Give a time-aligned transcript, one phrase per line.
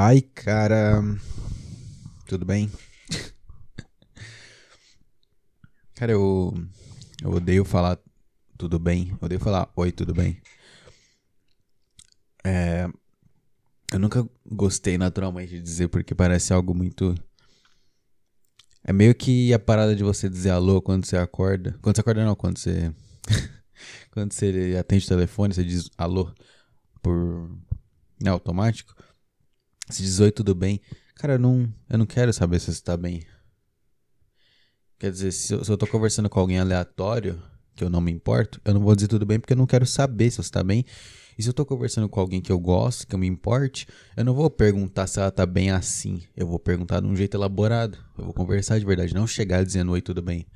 [0.00, 1.02] Ai, cara.
[2.24, 2.70] Tudo bem?
[5.96, 6.54] cara, eu.
[7.20, 7.98] Eu odeio falar
[8.56, 9.08] tudo bem.
[9.10, 10.40] Eu odeio falar oi, tudo bem.
[12.44, 12.88] É.
[13.92, 17.12] Eu nunca gostei naturalmente de dizer porque parece algo muito.
[18.84, 21.76] É meio que a parada de você dizer alô quando você acorda.
[21.82, 22.94] Quando você acorda, não, quando você.
[24.12, 26.32] quando você atende o telefone, você diz alô
[27.02, 27.50] por.
[28.22, 28.94] Não, automático.
[29.88, 30.80] Você diz oi, tudo bem.
[31.14, 33.22] Cara, eu não, eu não quero saber se você tá bem.
[34.98, 37.40] Quer dizer, se eu, se eu tô conversando com alguém aleatório,
[37.74, 39.86] que eu não me importo, eu não vou dizer tudo bem porque eu não quero
[39.86, 40.84] saber se você tá bem.
[41.38, 44.24] E se eu tô conversando com alguém que eu gosto, que eu me importe, eu
[44.24, 46.22] não vou perguntar se ela tá bem assim.
[46.36, 47.96] Eu vou perguntar de um jeito elaborado.
[48.18, 50.46] Eu vou conversar de verdade, não chegar dizendo oi, tudo bem.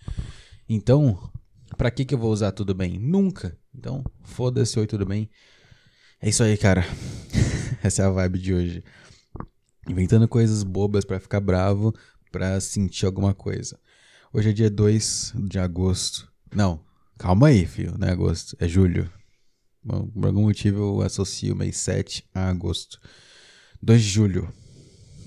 [0.68, 1.30] Então,
[1.78, 2.98] pra que que eu vou usar tudo bem?
[2.98, 3.56] Nunca.
[3.74, 5.30] Então, foda-se, oi, tudo bem.
[6.20, 6.84] É isso aí, cara.
[7.82, 8.84] Essa é a vibe de hoje.
[9.88, 11.92] Inventando coisas bobas para ficar bravo,
[12.30, 13.78] pra sentir alguma coisa.
[14.32, 16.30] Hoje é dia 2 de agosto.
[16.54, 16.80] Não,
[17.18, 17.96] calma aí, filho.
[17.98, 19.10] Não é agosto, é julho.
[19.82, 23.00] Bom, por algum motivo eu associo mês 7 a agosto.
[23.82, 24.52] 2 de julho,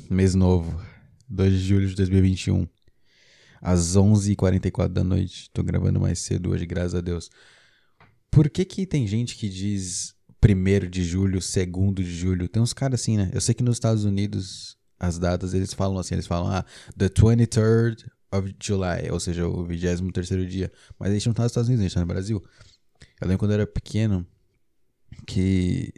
[0.09, 0.81] mês novo.
[1.29, 2.65] 2 de julho de 2021.
[3.61, 5.49] Às 11h44 da noite.
[5.51, 7.29] Tô gravando mais cedo hoje, graças a Deus.
[8.31, 10.15] Por que que tem gente que diz
[10.53, 12.47] 1 de julho, 2 de julho?
[12.47, 13.31] Tem uns caras assim, né?
[13.33, 16.65] Eu sei que nos Estados Unidos as datas eles falam assim, eles falam, ah,
[16.97, 20.71] the 23rd of July, ou seja, o 23 dia.
[20.99, 22.43] Mas a gente não tá nos Estados Unidos, a gente tá no Brasil.
[23.21, 24.25] Eu lembro quando eu era pequeno,
[25.25, 25.93] que.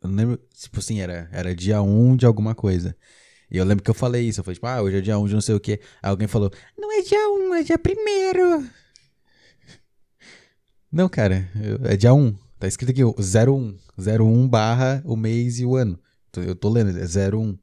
[0.00, 2.96] Eu não lembro, tipo assim, era, era dia 1 de alguma coisa.
[3.50, 4.40] E eu lembro que eu falei isso.
[4.40, 5.72] Eu falei, tipo, ah, hoje é dia 1 de não sei o que.
[6.02, 8.68] Aí alguém falou, não é dia 1, é dia 1
[10.92, 11.50] Não, cara,
[11.84, 12.36] é dia 1.
[12.58, 13.76] Tá escrito aqui, 01.
[13.98, 15.98] 01 barra o mês e o ano.
[16.36, 17.58] Eu tô lendo, é 01.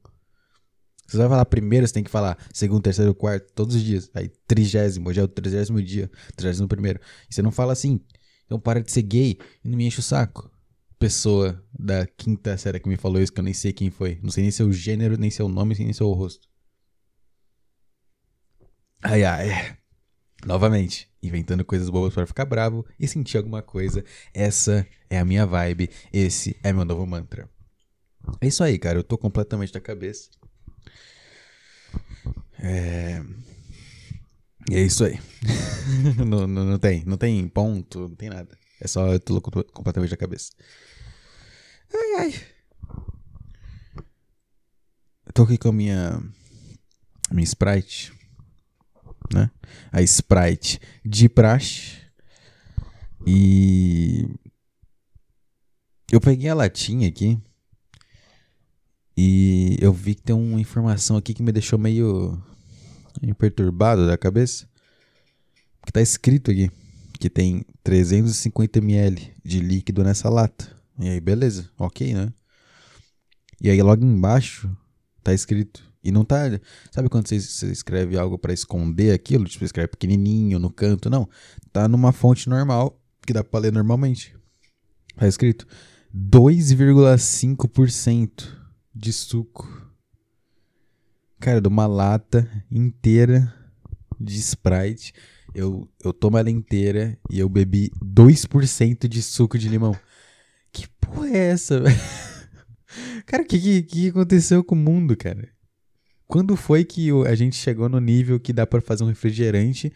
[1.06, 4.10] Você vai falar primeiro, você tem que falar segundo, terceiro, quarto, todos os dias.
[4.12, 7.00] Aí, trigésimo, hoje é o trigésimo dia, trigésimo primeiro.
[7.30, 8.00] E você não fala assim.
[8.44, 10.50] Então para de ser gay e não me enche o saco
[10.98, 14.18] pessoa da quinta série que me falou isso, que eu nem sei quem foi.
[14.22, 16.48] Não sei nem seu gênero, nem seu nome, nem seu rosto.
[19.02, 19.76] Ai, ai.
[20.44, 24.04] Novamente, inventando coisas bobas para ficar bravo e sentir alguma coisa.
[24.32, 25.90] Essa é a minha vibe.
[26.12, 27.48] Esse é meu novo mantra.
[28.40, 28.98] É isso aí, cara.
[28.98, 30.30] Eu tô completamente da cabeça.
[32.58, 33.22] É.
[34.70, 35.18] E é isso aí.
[36.26, 37.04] não, não, não tem.
[37.04, 38.58] Não tem ponto, não tem nada.
[38.80, 40.50] É só eu tô completamente da cabeça.
[41.94, 42.34] Ai, ai.
[45.26, 46.20] Eu tô aqui com a minha.
[47.30, 48.15] Minha Sprite.
[49.34, 49.50] Né?
[49.92, 51.98] A Sprite de praxe.
[53.26, 54.28] E.
[56.10, 57.38] Eu peguei a latinha aqui.
[59.16, 62.40] E eu vi que tem uma informação aqui que me deixou meio.
[63.38, 64.68] perturbado da cabeça.
[65.84, 66.70] Que tá escrito aqui
[67.16, 70.76] que tem 350 ml de líquido nessa lata.
[70.98, 72.32] E aí, beleza, ok, né?
[73.60, 74.70] E aí, logo embaixo,
[75.22, 75.85] tá escrito.
[76.06, 76.42] E não tá.
[76.92, 79.46] Sabe quando você, você escreve algo para esconder aquilo?
[79.46, 81.10] Tipo, escreve pequenininho no canto?
[81.10, 81.28] Não.
[81.72, 82.96] Tá numa fonte normal,
[83.26, 84.32] que dá pra ler normalmente.
[85.16, 85.66] Tá escrito
[86.14, 88.56] 2,5%
[88.94, 89.84] de suco.
[91.40, 93.52] Cara, de uma lata inteira
[94.20, 95.12] de Sprite.
[95.52, 99.98] Eu, eu tomo ela inteira e eu bebi 2% de suco de limão.
[100.70, 101.98] Que porra é essa, velho?
[103.26, 105.55] Cara, o que, que, que aconteceu com o mundo, cara?
[106.26, 109.92] Quando foi que a gente chegou no nível que dá para fazer um refrigerante,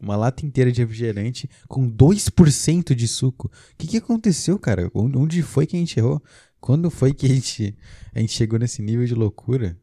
[0.00, 3.48] uma lata inteira de refrigerante, com 2% de suco?
[3.48, 4.90] O que, que aconteceu, cara?
[4.94, 6.22] Onde foi que a gente errou?
[6.60, 7.76] Quando foi que a gente,
[8.14, 9.78] a gente chegou nesse nível de loucura?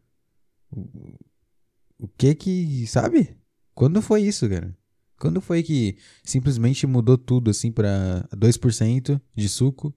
[2.00, 2.88] O, que que.
[2.88, 3.36] Sabe?
[3.76, 4.76] Quando foi isso, cara?
[5.20, 9.94] Quando foi que simplesmente mudou tudo assim para 2% de suco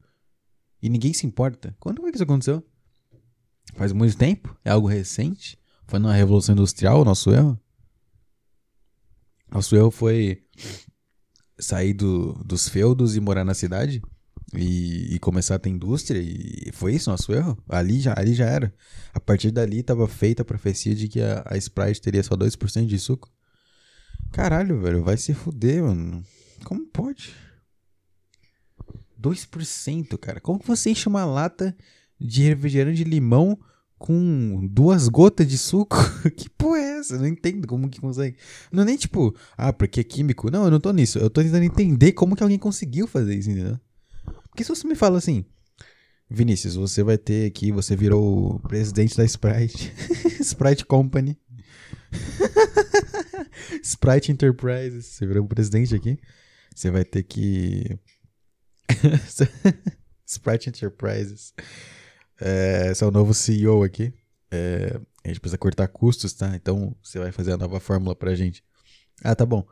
[0.82, 1.74] e ninguém se importa?
[1.80, 2.62] Quando foi que isso aconteceu?
[3.74, 4.54] Faz muito tempo?
[4.62, 5.58] É algo recente?
[5.86, 7.58] Foi na Revolução Industrial o nosso erro?
[9.50, 10.42] Nosso erro foi
[11.58, 14.02] sair do, dos feudos e morar na cidade?
[14.52, 16.20] E, e, começar a ter indústria?
[16.20, 17.56] E foi isso nosso erro?
[17.68, 18.72] Ali já, ali já era.
[19.12, 22.86] A partir dali estava feita a profecia de que a, a Sprite teria só 2%
[22.86, 23.32] de suco.
[24.32, 26.24] Caralho, velho, vai se fuder, mano.
[26.64, 27.34] Como pode?
[29.20, 30.40] 2%, cara.
[30.40, 31.76] Como você enche uma lata
[32.20, 33.58] de refrigerante de limão
[33.98, 35.96] com duas gotas de suco?
[36.36, 37.14] que porra é essa?
[37.14, 38.36] Eu não entendo como que consegue.
[38.72, 40.50] Não é nem tipo, ah, porque é químico.
[40.50, 41.18] Não, eu não tô nisso.
[41.18, 43.78] Eu tô tentando entender como que alguém conseguiu fazer isso, entendeu?
[44.50, 45.44] Porque se você me fala assim,
[46.30, 49.92] Vinícius, você vai ter aqui, você virou o presidente da Sprite.
[50.40, 51.38] Sprite Company.
[53.82, 55.06] Sprite Enterprises.
[55.06, 56.18] Você virou o presidente aqui.
[56.74, 57.98] Você vai ter que.
[60.26, 61.52] Sprite Enterprises.
[62.46, 64.12] É, esse é o novo CEO aqui.
[64.50, 66.54] É, a gente precisa cortar custos, tá?
[66.54, 68.62] Então você vai fazer a nova fórmula pra gente.
[69.22, 69.66] Ah, tá bom.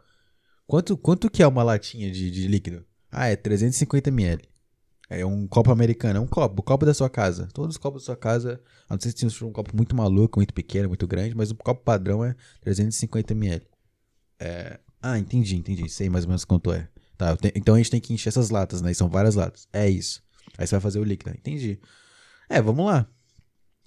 [0.66, 2.82] Quanto, quanto que é uma latinha de, de líquido?
[3.10, 4.48] Ah, é 350 ml.
[5.10, 7.46] É um copo americano, é um copo, o copo da sua casa.
[7.52, 8.58] Todos os copos da sua casa,
[8.88, 11.54] a não sei se tem um copo muito maluco, muito pequeno, muito grande, mas o
[11.54, 13.66] copo padrão é 350 ml.
[14.40, 14.80] É...
[15.02, 15.86] Ah, entendi, entendi.
[15.90, 16.88] Sei mais ou menos quanto é.
[17.18, 18.92] Tá, então a gente tem que encher essas latas, né?
[18.92, 19.68] E são várias latas.
[19.70, 20.22] É isso.
[20.56, 21.36] Aí você vai fazer o líquido.
[21.36, 21.78] Entendi.
[22.48, 23.06] É, vamos lá.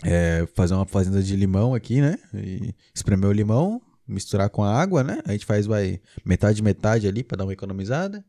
[0.04, 2.18] É, fazer uma fazenda de limão aqui, né?
[2.34, 5.22] E espremer o limão, misturar com a água, né?
[5.26, 8.24] A gente faz, vai, metade, metade ali para dar uma economizada.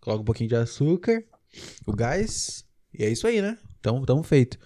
[0.00, 1.22] Coloca um pouquinho de açúcar
[1.86, 3.58] o gás, e é isso aí, né?
[3.78, 4.58] Então, tamo feito.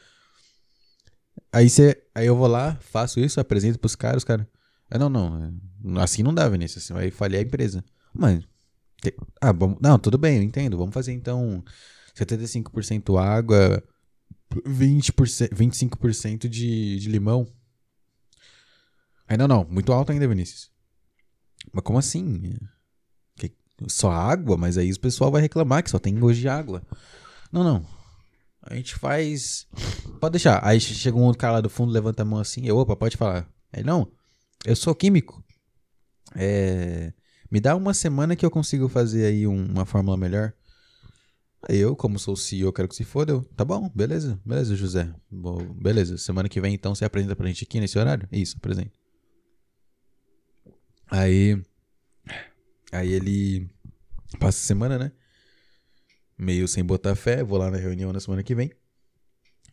[1.53, 4.49] Aí, cê, aí eu vou lá, faço isso, apresento pros caras, cara.
[4.91, 6.01] Ah, não, não.
[6.01, 6.85] Assim não dá, Vinícius.
[6.85, 7.85] Assim vai falhar a empresa.
[8.13, 8.45] Mas.
[9.41, 9.77] Ah, bom.
[9.81, 10.77] Não, tudo bem, eu entendo.
[10.77, 11.65] Vamos fazer então
[12.15, 13.83] 75% água,
[14.65, 17.47] 20%, 25% de, de limão.
[19.29, 19.65] Aí não, não.
[19.65, 20.71] Muito alto ainda, Vinícius.
[21.73, 22.57] Mas como assim?
[23.89, 26.83] só água, mas aí o pessoal vai reclamar que só tem gosto de água.
[27.53, 27.87] Não, não.
[28.63, 29.67] A gente faz.
[30.21, 30.65] Pode deixar.
[30.65, 32.67] Aí chega um outro cara lá do fundo, levanta a mão assim.
[32.67, 33.49] Eu, opa, pode falar.
[33.73, 34.11] Aí, não.
[34.65, 35.45] Eu sou químico.
[36.35, 37.13] É.
[37.51, 40.53] Me dá uma semana que eu consigo fazer aí uma fórmula melhor.
[41.69, 43.33] Eu, como sou CEO, quero que se foda.
[43.33, 45.13] Eu, tá bom, beleza, beleza, José.
[45.75, 46.17] Beleza.
[46.17, 48.29] Semana que vem, então, você apresenta pra gente aqui nesse horário?
[48.31, 48.93] Isso, apresenta.
[51.11, 51.61] Aí.
[52.93, 53.69] Aí ele
[54.39, 55.13] passa a semana, né?
[56.39, 58.71] Meio sem botar fé, vou lá na reunião na semana que vem.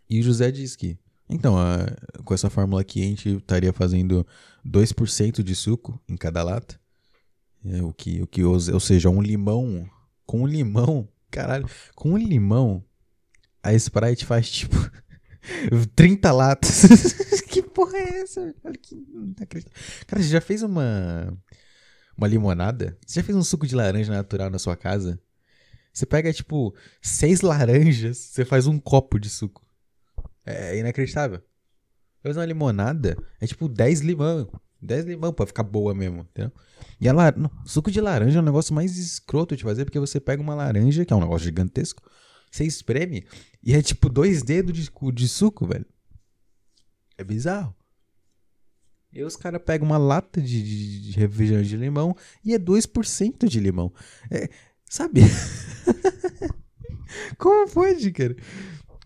[0.09, 0.97] E o José diz que,
[1.29, 1.85] então, a,
[2.23, 4.25] com essa fórmula aqui, a gente estaria fazendo
[4.65, 6.79] 2% de suco em cada lata.
[7.65, 9.87] É, o que, o que, ou seja, um limão.
[10.25, 12.85] Com um limão, caralho, com um limão,
[13.63, 14.75] a Sprite faz tipo
[15.95, 16.83] 30 latas.
[17.49, 18.55] que porra é essa?
[18.63, 18.95] Olha que.
[20.05, 21.35] Cara, você já fez uma
[22.15, 22.97] uma limonada?
[23.05, 25.19] Você já fez um suco de laranja natural na sua casa?
[25.91, 29.65] Você pega, tipo, seis laranjas, você faz um copo de suco.
[30.45, 31.41] É, inacreditável.
[32.21, 34.49] Fazer uma limonada é tipo 10 limão.
[34.83, 36.51] 10 limão pra ficar boa mesmo, entendeu?
[36.99, 37.33] E a lar...
[37.65, 41.05] suco de laranja é um negócio mais escroto de fazer, porque você pega uma laranja,
[41.05, 42.01] que é um negócio gigantesco,
[42.51, 43.25] você espreme
[43.63, 45.85] e é tipo dois dedos de, de suco, velho.
[47.17, 47.75] É bizarro.
[49.11, 53.47] E os caras pegam uma lata de, de, de, refrigerante de limão e é 2%
[53.47, 53.93] de limão.
[54.31, 54.49] É,
[54.89, 55.21] sabe?
[57.37, 58.35] Como pode, cara?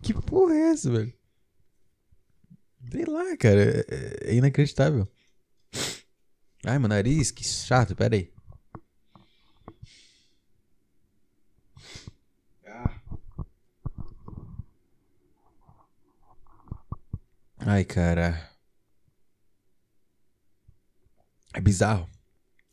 [0.00, 1.12] Que porra é essa, velho?
[2.90, 3.84] Sei lá, cara.
[3.88, 5.06] É, é inacreditável.
[6.64, 7.94] Ai, meu nariz, que chato.
[7.94, 8.32] Pera aí.
[17.58, 18.50] Ai, cara.
[21.52, 22.08] É bizarro.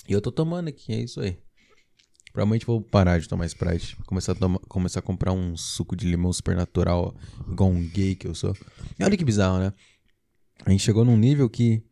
[0.08, 1.38] E eu tô tomando aqui, é isso aí.
[2.32, 3.96] Provavelmente vou parar de tomar Sprite.
[4.06, 7.16] Começar a, tomar, começar a comprar um suco de limão super natural,
[7.50, 8.56] igual um gay que eu sou.
[9.00, 9.74] E olha que bizarro, né?
[10.66, 11.84] A gente chegou num nível que.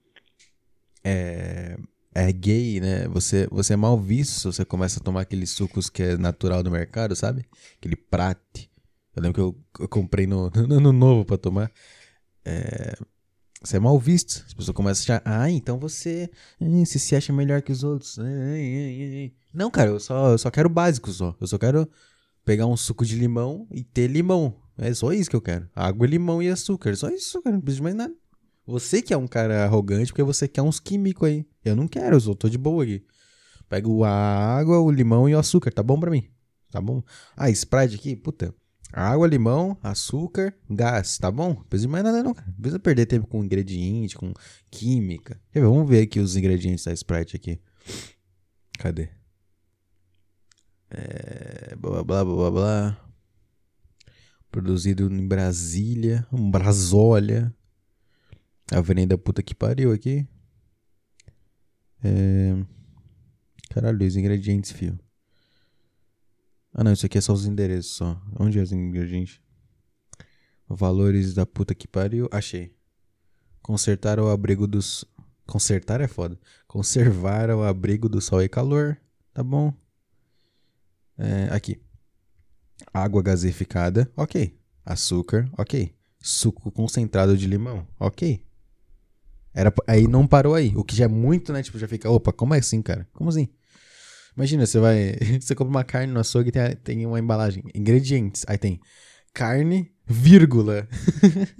[1.03, 1.77] É,
[2.13, 3.07] é gay, né?
[3.09, 6.63] Você, você é mal visto se você começa a tomar aqueles sucos que é natural
[6.63, 7.45] do mercado, sabe?
[7.77, 8.69] Aquele prate.
[9.15, 11.71] Eu lembro que eu, eu comprei no, no ano novo pra tomar.
[12.45, 12.95] É,
[13.63, 14.43] você é mal visto.
[14.45, 16.29] As pessoas começam a achar, ah, então você,
[16.59, 18.17] você se acha melhor que os outros.
[19.53, 21.35] Não, cara, eu só, eu só quero básico só.
[21.39, 21.89] Eu só quero
[22.43, 24.55] pegar um suco de limão e ter limão.
[24.77, 25.69] É só isso que eu quero.
[25.75, 26.95] Água, limão e açúcar.
[26.95, 27.55] Só isso, cara.
[27.55, 28.13] Não preciso de mais nada.
[28.65, 31.45] Você que é um cara arrogante porque você quer uns químicos aí.
[31.63, 33.05] Eu não quero, eu tô de boa aqui.
[33.67, 35.71] Pego a água, o limão e o açúcar.
[35.71, 36.29] Tá bom pra mim?
[36.71, 37.03] Tá bom?
[37.35, 38.53] Ah, Sprite aqui, puta.
[38.91, 41.55] Água, limão, açúcar, gás, tá bom?
[41.55, 42.47] Não precisa de mais nada não, cara.
[42.47, 44.31] Não precisa perder tempo com ingrediente, com
[44.69, 45.41] química.
[45.53, 47.59] Vamos ver aqui os ingredientes da Sprite aqui.
[48.77, 49.09] Cadê?
[50.91, 53.09] É, blá, blá, blá, blá, blá.
[54.51, 57.51] Produzido em Brasília, um Brasólia.
[58.73, 60.27] Avenida puta que pariu aqui.
[62.03, 62.53] É...
[63.69, 64.99] Caralho, os ingredientes, fio.
[66.73, 68.21] Ah, não, isso aqui é só os endereços só.
[68.39, 69.39] Onde é os ingredientes?
[70.67, 72.27] Valores da puta que pariu.
[72.31, 72.75] Achei.
[73.61, 75.05] Consertar o abrigo dos.
[75.45, 76.39] Consertar é foda.
[76.67, 78.97] Conservar o abrigo do sol e calor.
[79.33, 79.73] Tá bom.
[81.17, 81.81] É, aqui.
[82.93, 84.11] Água gaseificada.
[84.15, 84.59] Ok.
[84.85, 85.95] Açúcar, ok.
[86.19, 88.45] Suco concentrado de limão, ok.
[89.53, 90.73] Era, aí não parou aí.
[90.75, 91.61] O que já é muito, né?
[91.61, 93.07] Tipo, já fica, opa, como é assim, cara?
[93.13, 93.47] Como assim?
[94.35, 95.15] Imagina, você vai.
[95.39, 97.63] Você compra uma carne no açougue e tem, tem uma embalagem.
[97.75, 98.43] Ingredientes.
[98.47, 98.79] Aí tem
[99.33, 100.87] carne, vírgula.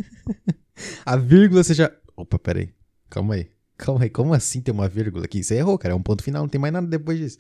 [1.06, 1.92] a vírgula você já.
[2.16, 2.74] Opa, peraí.
[3.10, 3.52] Calma aí.
[3.78, 4.10] Calma aí.
[4.10, 5.44] Como assim tem uma vírgula aqui?
[5.44, 5.94] Você errou, cara.
[5.94, 7.38] É um ponto final, não tem mais nada depois disso.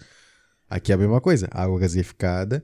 [0.69, 1.47] Aqui é a mesma coisa.
[1.51, 2.63] Água gaseificada.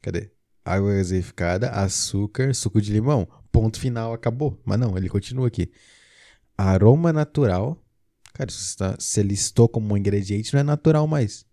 [0.00, 0.30] Cadê?
[0.64, 3.26] Água gaseificada, açúcar, suco de limão.
[3.50, 4.60] Ponto final, acabou.
[4.64, 5.72] Mas não, ele continua aqui.
[6.60, 7.82] Aroma natural.
[8.34, 11.46] Cara, se você listou como um ingrediente, não é natural mais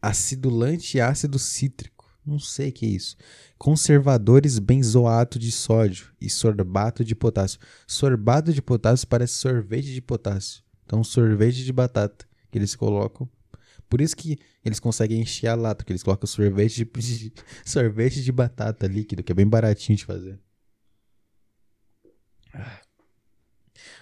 [0.00, 2.06] acidulante e ácido cítrico.
[2.24, 3.16] Não sei o que é isso.
[3.56, 7.58] Conservadores benzoato de sódio e sorbato de potássio.
[7.86, 10.62] Sorbato de potássio parece sorvete de potássio.
[10.84, 13.28] Então, sorvete de batata que eles colocam.
[13.88, 17.32] Por isso que eles conseguem encher a lata, que eles colocam sorvete de, de,
[17.64, 20.38] sorvete de batata líquido, que é bem baratinho de fazer.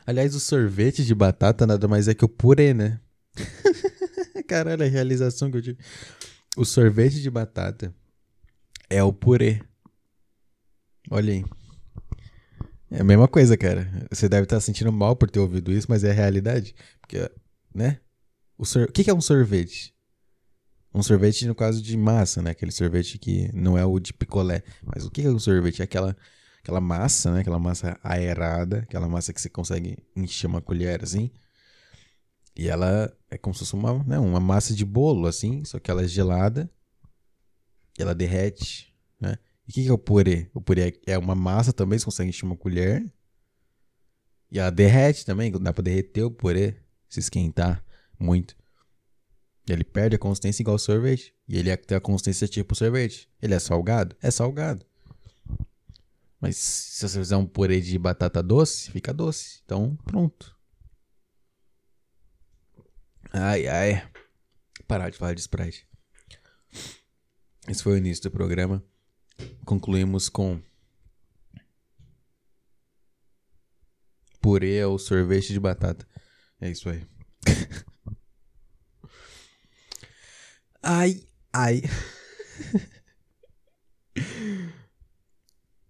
[0.06, 3.00] Aliás, o sorvete de batata nada mais é que o purê, né?
[4.46, 5.78] Caralho, a realização que eu tive.
[6.56, 7.94] O sorvete de batata
[8.90, 9.60] é o purê.
[11.10, 11.44] Olha aí.
[12.90, 13.90] É a mesma coisa, cara.
[14.10, 16.74] Você deve estar sentindo mal por ter ouvido isso, mas é a realidade.
[17.00, 17.30] Porque,
[17.74, 17.98] né?
[18.56, 18.84] O, sor...
[18.84, 19.94] o que é um sorvete?
[20.94, 22.50] Um sorvete, no caso de massa, né?
[22.50, 24.62] Aquele sorvete que não é o de picolé.
[24.84, 25.80] Mas o que é um sorvete?
[25.80, 26.16] É aquela,
[26.64, 27.40] aquela massa, né?
[27.40, 28.78] Aquela massa aerada.
[28.78, 31.30] Aquela massa que você consegue encher uma colher assim.
[32.56, 35.90] E ela é como se fosse uma, né, uma massa de bolo, assim, só que
[35.90, 36.70] ela é gelada.
[37.98, 39.36] E ela derrete, né?
[39.66, 40.50] E o que, que é o purê?
[40.54, 43.12] O purê é uma massa também, você consegue encher uma colher.
[44.50, 46.76] E ela derrete também, dá pra derreter o purê,
[47.08, 47.84] se esquentar
[48.18, 48.56] muito.
[49.68, 51.34] Ele perde a consistência igual ao sorvete.
[51.48, 53.28] E ele é, tem a consistência tipo sorvete.
[53.42, 54.14] Ele é salgado?
[54.22, 54.86] É salgado.
[56.44, 59.62] Mas se você fizer um purê de batata doce, fica doce.
[59.64, 60.54] Então, pronto.
[63.32, 64.06] Ai, ai.
[64.86, 65.88] Parar de falar de Sprite.
[67.66, 68.84] Esse foi o início do programa.
[69.64, 70.60] Concluímos com
[74.38, 76.06] purê ou sorvete de batata.
[76.60, 77.06] É isso aí.
[80.82, 81.80] ai, ai.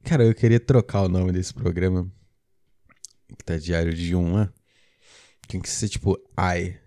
[0.05, 2.11] Cara, eu queria trocar o nome desse programa.
[3.37, 4.51] Que tá diário de um, né?
[5.49, 6.79] Tem que ser tipo, ai.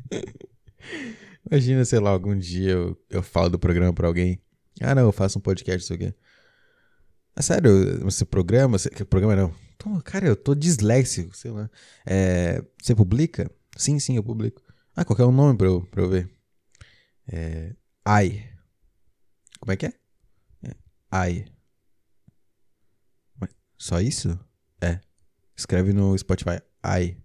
[1.50, 4.40] Imagina, sei lá, algum dia eu, eu falo do programa pra alguém.
[4.80, 6.14] Ah, não, eu faço um podcast, isso aqui.
[7.36, 8.78] É sério, você programa?
[8.78, 9.54] Você, programa não.
[10.02, 11.70] Cara, eu tô disléxico, sei lá.
[12.06, 13.50] É, você publica?
[13.76, 14.62] Sim, sim, eu publico.
[14.96, 16.30] Ah, qual é o nome pra eu, pra eu ver?
[17.30, 18.48] É, ai.
[19.60, 19.99] Como é que é?
[21.10, 21.46] Ai.
[23.78, 24.38] Só isso?
[24.80, 25.00] É.
[25.56, 26.60] Escreve no Spotify.
[26.82, 27.16] Ai.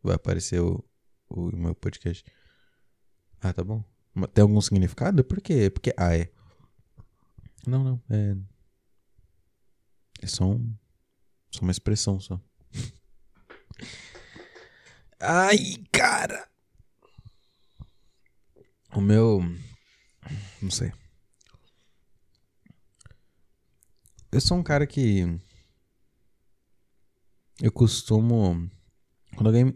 [0.00, 0.84] Vai aparecer o,
[1.28, 2.24] o meu podcast.
[3.40, 3.82] Ah, tá bom.
[4.32, 5.24] Tem algum significado?
[5.24, 5.68] Por quê?
[5.68, 6.30] Porque ai.
[7.66, 8.02] Não, não.
[8.08, 8.36] É.
[10.22, 10.72] É só um.
[11.50, 12.40] Só uma expressão só.
[15.18, 15.58] Ai,
[15.90, 16.48] cara!
[18.94, 19.40] O meu.
[20.62, 20.92] Não sei.
[24.36, 25.24] Eu sou um cara que
[27.58, 28.70] eu costumo.
[29.34, 29.74] Quando alguém.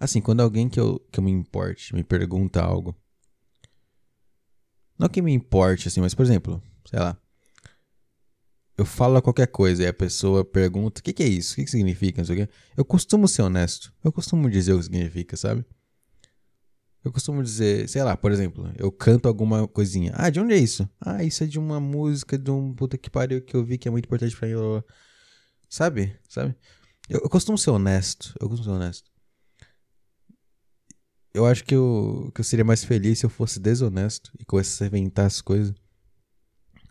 [0.00, 2.96] Assim, quando alguém que eu, que eu me importe me pergunta algo.
[4.98, 7.20] Não que me importe, assim, mas por exemplo, sei lá.
[8.78, 11.52] Eu falo qualquer coisa e a pessoa pergunta: o que, que é isso?
[11.52, 12.22] O que, que significa?
[12.22, 12.52] Não sei o quê.
[12.74, 13.92] Eu costumo ser honesto.
[14.02, 15.66] Eu costumo dizer o que significa, sabe?
[17.04, 20.12] Eu costumo dizer, sei lá, por exemplo, eu canto alguma coisinha.
[20.14, 20.88] Ah, de onde é isso?
[21.00, 23.88] Ah, isso é de uma música de um puta que pariu que eu vi que
[23.88, 24.54] é muito importante pra mim.
[25.68, 26.16] Sabe?
[26.28, 26.54] Sabe?
[27.08, 28.34] Eu, eu, costumo ser honesto.
[28.40, 29.10] Eu costumo ser honesto.
[31.34, 34.84] Eu acho que eu, que eu seria mais feliz se eu fosse desonesto e começasse
[34.84, 35.74] a inventar as coisas.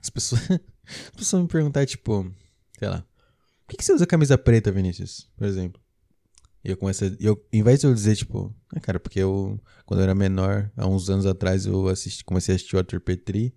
[0.01, 2.34] As pessoas, as pessoas me perguntar, tipo,
[2.77, 5.30] sei lá, por que, que você usa camisa preta, Vinícius?
[5.38, 5.81] Por exemplo.
[6.63, 9.60] E eu começo a, eu, em vez de eu dizer, tipo, ah, cara, porque eu,
[9.86, 13.01] quando eu era menor, há uns anos atrás, eu assisti, comecei a assistir o Arthur
[13.01, 13.53] Petri.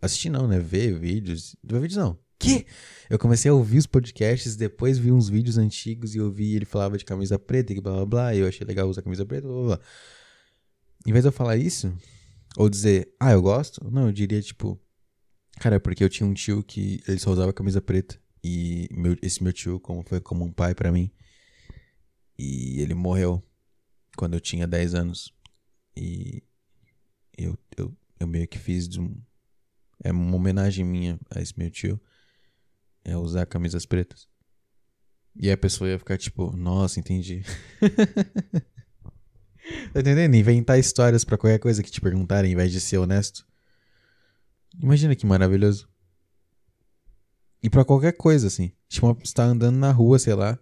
[0.00, 0.60] Assistir não, né?
[0.60, 1.56] Ver vídeos.
[1.64, 2.66] Ver vídeos não quê?
[3.10, 6.64] Eu comecei a ouvir os podcasts, depois vi uns vídeos antigos e eu vi ele
[6.64, 9.46] falava de camisa preta e blá blá blá, e eu achei legal usar camisa preta,
[9.46, 9.80] blá blá blá.
[11.06, 11.92] Em vez de eu falar isso,
[12.56, 14.80] ou dizer, ah, eu gosto, não, eu diria tipo,
[15.58, 19.16] cara, é porque eu tinha um tio que ele só usava camisa preta, e meu,
[19.20, 21.10] esse meu tio como, foi como um pai para mim,
[22.38, 23.42] e ele morreu
[24.16, 25.32] quando eu tinha 10 anos,
[25.96, 26.42] e
[27.36, 29.14] eu, eu, eu meio que fiz um
[30.02, 32.00] é uma homenagem minha a esse meu tio,
[33.04, 34.28] é usar camisas pretas.
[35.34, 37.42] E a pessoa ia ficar tipo, nossa, entendi.
[39.92, 40.34] tá entendendo?
[40.34, 43.46] Inventar histórias para qualquer coisa que te perguntarem, em vez de ser honesto.
[44.80, 45.88] Imagina que maravilhoso.
[47.62, 48.72] E para qualquer coisa, assim.
[48.88, 50.58] Tipo, você tá andando na rua, sei lá.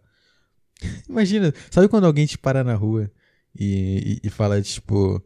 [1.09, 3.11] Imagina, sabe quando alguém te para na rua
[3.59, 5.23] e, e, e fala, tipo.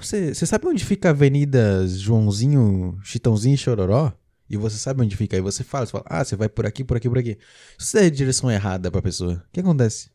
[0.00, 4.12] Você, sabe onde fica a Avenida Joãozinho, Chitãozinho e Chororó?
[4.50, 5.36] E você sabe onde fica.
[5.36, 7.38] Aí você fala, você fala, ah, você vai por aqui, por aqui, por aqui.
[7.78, 10.10] Se você der a direção errada pra pessoa, o que acontece?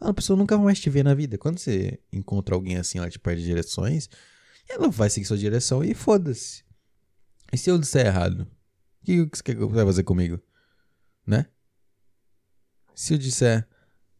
[0.00, 1.36] A pessoa nunca mais te vê na vida.
[1.38, 4.08] Quando você encontra alguém assim, ela te perde direções,
[4.68, 6.62] ela vai seguir sua direção e foda-se.
[7.52, 8.46] E se eu disser errado?
[9.02, 10.38] O que você vai fazer comigo?
[11.26, 11.46] Né?
[12.98, 13.64] Se eu disser,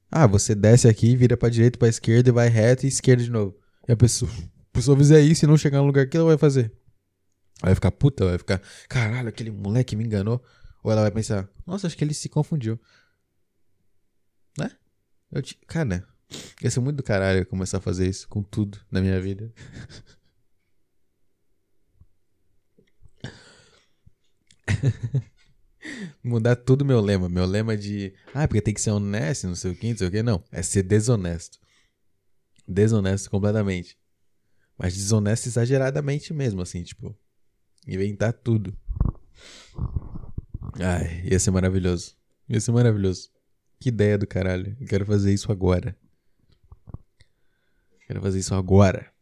[0.09, 3.29] ah, você desce aqui, vira pra direita, pra esquerda e vai reto e esquerda de
[3.29, 3.59] novo.
[3.89, 6.39] E a pessoa, a pessoa fizer isso e não chegar no lugar que ela vai
[6.39, 6.73] fazer.
[7.61, 10.41] Vai ficar puta, vai ficar, caralho, aquele moleque me enganou.
[10.85, 12.79] Ou ela vai pensar, nossa, acho que ele se confundiu.
[14.57, 14.71] Né?
[15.33, 15.59] Eu te...
[15.67, 16.07] Cara,
[16.63, 19.53] ia ser muito do caralho começar a fazer isso com tudo na minha vida.
[26.23, 27.29] Mudar tudo meu lema.
[27.29, 28.15] Meu lema de.
[28.35, 30.23] Ah, porque tem que ser honesto, não sei o que, não sei o que.
[30.23, 30.43] Não.
[30.51, 31.59] É ser desonesto.
[32.67, 33.99] Desonesto completamente.
[34.77, 37.17] Mas desonesto exageradamente mesmo, assim, tipo.
[37.87, 38.77] Inventar tudo.
[40.81, 42.17] Ai, ia ser maravilhoso.
[42.49, 43.31] Ia ser maravilhoso.
[43.81, 44.77] Que ideia do caralho.
[44.81, 45.97] Eu quero fazer isso agora.
[48.07, 49.13] Quero fazer isso agora.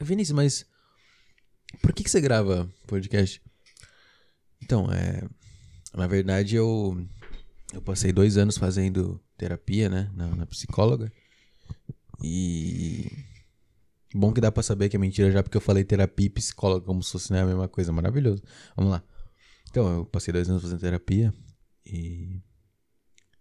[0.00, 0.66] Vinícius, mas
[1.80, 3.40] por que, que você grava podcast?
[4.62, 5.22] Então, é.
[5.94, 7.06] Na verdade, eu.
[7.72, 10.10] Eu passei dois anos fazendo terapia, né?
[10.14, 11.12] Na, na psicóloga.
[12.22, 13.10] E.
[14.14, 16.84] Bom que dá pra saber que é mentira já, porque eu falei terapia e psicóloga
[16.84, 17.92] como se fosse né, a mesma coisa.
[17.92, 18.42] Maravilhoso.
[18.76, 19.02] Vamos lá.
[19.70, 21.32] Então, eu passei dois anos fazendo terapia
[21.84, 22.40] e.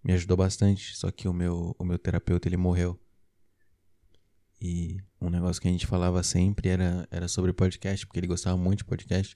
[0.04, 0.96] Me ajudou bastante.
[0.98, 3.00] Só que o meu, o meu terapeuta, ele morreu.
[4.60, 8.56] E um negócio que a gente falava sempre era, era sobre podcast, porque ele gostava
[8.56, 9.36] muito de podcast.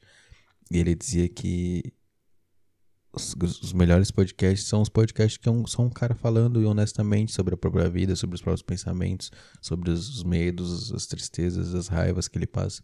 [0.72, 1.94] E ele dizia que
[3.16, 7.32] os, os melhores podcasts são os podcasts que é um, são um cara falando honestamente
[7.32, 11.88] sobre a própria vida, sobre os próprios pensamentos, sobre os, os medos, as tristezas, as
[11.88, 12.84] raivas que ele passa.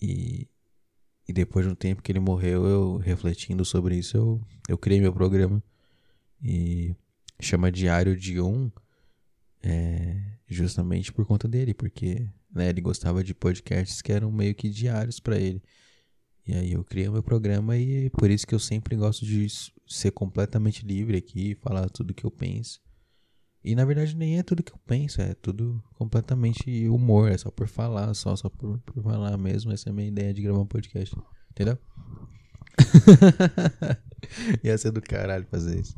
[0.00, 0.48] E,
[1.28, 5.00] e depois de um tempo que ele morreu, eu refletindo sobre isso, eu, eu criei
[5.00, 5.62] meu programa.
[6.42, 6.94] E
[7.40, 8.70] chama Diário de Um,
[9.62, 14.68] é, justamente por conta dele, porque né, ele gostava de podcasts que eram meio que
[14.68, 15.62] diários para ele.
[16.46, 19.46] E aí eu criei meu programa e é por isso que eu sempre gosto de
[19.86, 22.80] ser completamente livre aqui, falar tudo que eu penso.
[23.64, 27.50] E na verdade nem é tudo que eu penso, é tudo completamente humor, é só
[27.50, 29.72] por falar, só, só por, por falar mesmo.
[29.72, 31.16] Essa é a minha ideia de gravar um podcast.
[31.50, 31.78] Entendeu?
[34.62, 35.96] Ia ser do caralho fazer isso.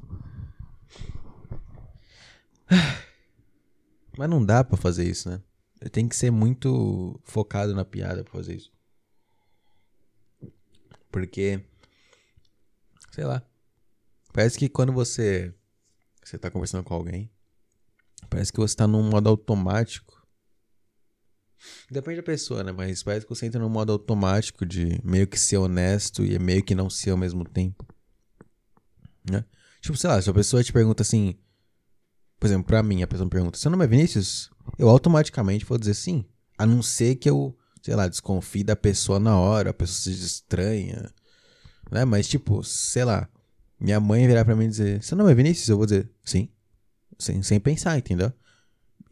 [4.16, 5.42] Mas não dá pra fazer isso, né?
[5.90, 8.75] Tem que ser muito focado na piada pra fazer isso.
[11.16, 11.64] Porque,
[13.10, 13.42] sei lá.
[14.34, 15.54] Parece que quando você
[16.22, 17.30] você tá conversando com alguém,
[18.28, 20.28] parece que você tá num modo automático.
[21.90, 22.70] Depende da pessoa, né?
[22.70, 26.62] Mas parece que você entra num modo automático de meio que ser honesto e meio
[26.62, 27.86] que não ser ao mesmo tempo.
[29.24, 29.42] Né?
[29.80, 31.34] Tipo, sei lá, se a pessoa te pergunta assim.
[32.38, 34.50] Por exemplo, pra mim, a pessoa me pergunta: Seu nome é Vinícius?
[34.78, 36.26] Eu automaticamente vou dizer sim.
[36.58, 40.24] A não ser que eu sei lá, desconfie da pessoa na hora, a pessoa se
[40.24, 41.08] estranha,
[41.88, 42.04] né?
[42.04, 43.28] Mas, tipo, sei lá,
[43.78, 45.68] minha mãe virar pra mim e dizer, seu nome é Vinícius?
[45.68, 46.48] Eu vou dizer, sim,
[47.16, 48.32] sem, sem pensar, entendeu?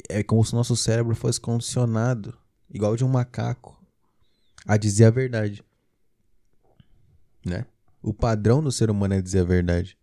[0.08, 2.36] É como se o nosso cérebro fosse condicionado,
[2.68, 3.80] igual de um macaco,
[4.66, 5.62] a dizer a verdade,
[7.46, 7.66] né?
[8.02, 9.96] O padrão do ser humano é dizer a verdade.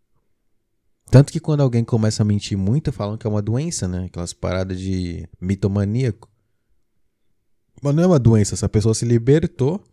[1.10, 4.06] Tanto que quando alguém começa a mentir muito, falam que é uma doença, né?
[4.06, 6.31] Aquelas paradas de mitomaníaco.
[7.82, 9.84] Mas não é uma doença, essa pessoa se libertou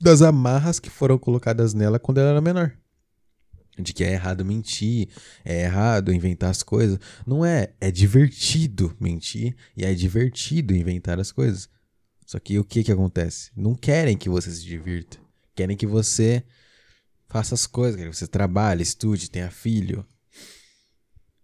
[0.00, 2.72] das amarras que foram colocadas nela quando ela era menor.
[3.78, 5.08] De que é errado mentir,
[5.44, 6.98] é errado inventar as coisas.
[7.26, 11.68] Não é, é divertido mentir e é divertido inventar as coisas.
[12.26, 13.50] Só que o que que acontece?
[13.56, 15.18] Não querem que você se divirta.
[15.54, 16.44] Querem que você
[17.28, 20.06] faça as coisas, querem que você trabalhe, estude, tenha filho.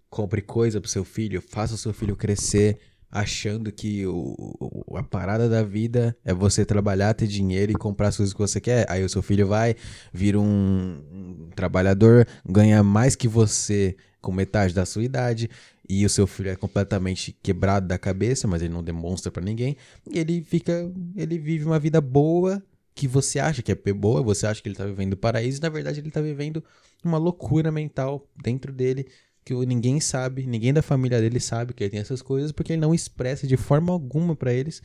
[0.09, 2.79] Compre coisa pro seu filho, faça o seu filho crescer
[3.17, 8.17] achando que o, a parada da vida é você trabalhar, ter dinheiro e comprar as
[8.17, 8.85] coisas que você quer.
[8.91, 9.75] Aí o seu filho vai,
[10.13, 15.49] vira um, um trabalhador, ganha mais que você com metade da sua idade
[15.89, 19.77] e o seu filho é completamente quebrado da cabeça, mas ele não demonstra para ninguém,
[20.11, 22.61] e ele fica, ele vive uma vida boa
[22.93, 25.63] que você acha que é boa, você acha que ele tá vivendo o paraíso, e
[25.63, 26.63] na verdade ele tá vivendo
[27.05, 29.07] uma loucura mental dentro dele
[29.47, 32.81] que ninguém sabe, ninguém da família dele sabe que ele tem essas coisas porque ele
[32.81, 34.83] não expressa de forma alguma para eles.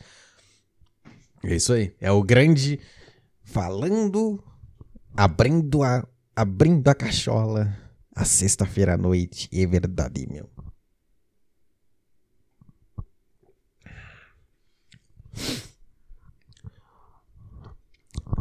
[1.42, 1.92] É isso aí.
[2.00, 2.78] É o grande
[3.42, 4.40] falando,
[5.16, 7.76] abrindo a abrindo a cachola
[8.14, 9.48] a sexta-feira à noite.
[9.52, 10.48] É verdade, meu.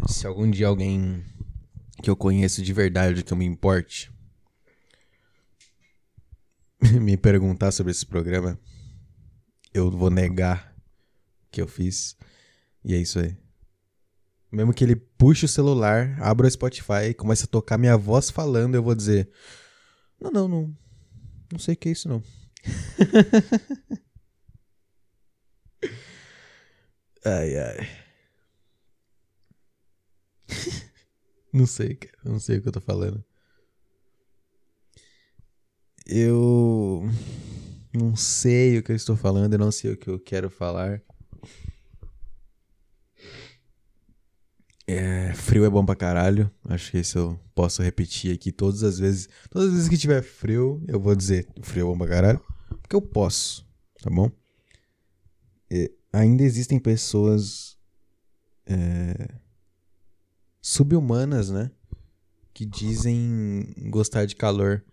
[0.07, 1.25] Se algum dia alguém
[2.03, 4.11] que eu conheço de verdade, que eu me importe,
[7.01, 8.57] me perguntar sobre esse programa,
[9.73, 10.73] eu vou negar
[11.51, 12.15] que eu fiz.
[12.83, 13.37] E é isso aí.
[14.51, 18.29] Mesmo que ele puxe o celular, abra o Spotify e comece a tocar minha voz
[18.29, 19.29] falando, eu vou dizer:
[20.19, 20.75] Não, não, não.
[21.51, 22.23] Não sei o que é isso, não.
[27.25, 27.89] ai, ai.
[31.53, 32.17] não sei, cara.
[32.25, 33.23] Não sei o que eu tô falando.
[36.13, 37.09] Eu
[37.93, 41.01] não sei o que eu estou falando, eu não sei o que eu quero falar.
[44.85, 46.51] É, frio é bom pra caralho.
[46.65, 49.29] Acho que isso eu posso repetir aqui todas as vezes.
[49.49, 52.41] Todas as vezes que tiver frio, eu vou dizer frio é bom pra caralho.
[52.81, 53.65] Porque eu posso,
[54.03, 54.29] tá bom?
[55.69, 57.77] E ainda existem pessoas
[58.65, 59.29] é,
[60.61, 61.71] subhumanas, né?
[62.53, 64.83] Que dizem gostar de calor.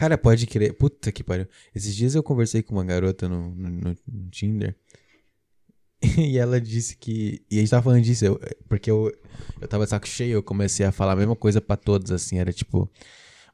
[0.00, 0.72] Cara, pode crer.
[0.72, 1.46] Puta que pariu.
[1.74, 4.74] Esses dias eu conversei com uma garota no, no, no Tinder.
[6.16, 7.44] e ela disse que.
[7.50, 9.12] E a gente tava falando disso, eu, porque eu,
[9.60, 12.38] eu tava saco cheio, eu comecei a falar a mesma coisa para todos, assim.
[12.38, 12.90] Era tipo.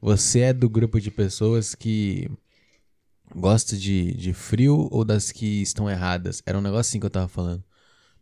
[0.01, 2.31] Você é do grupo de pessoas que
[3.35, 6.41] gosta de, de frio ou das que estão erradas?
[6.45, 7.61] Era um negócio assim que eu tava falando.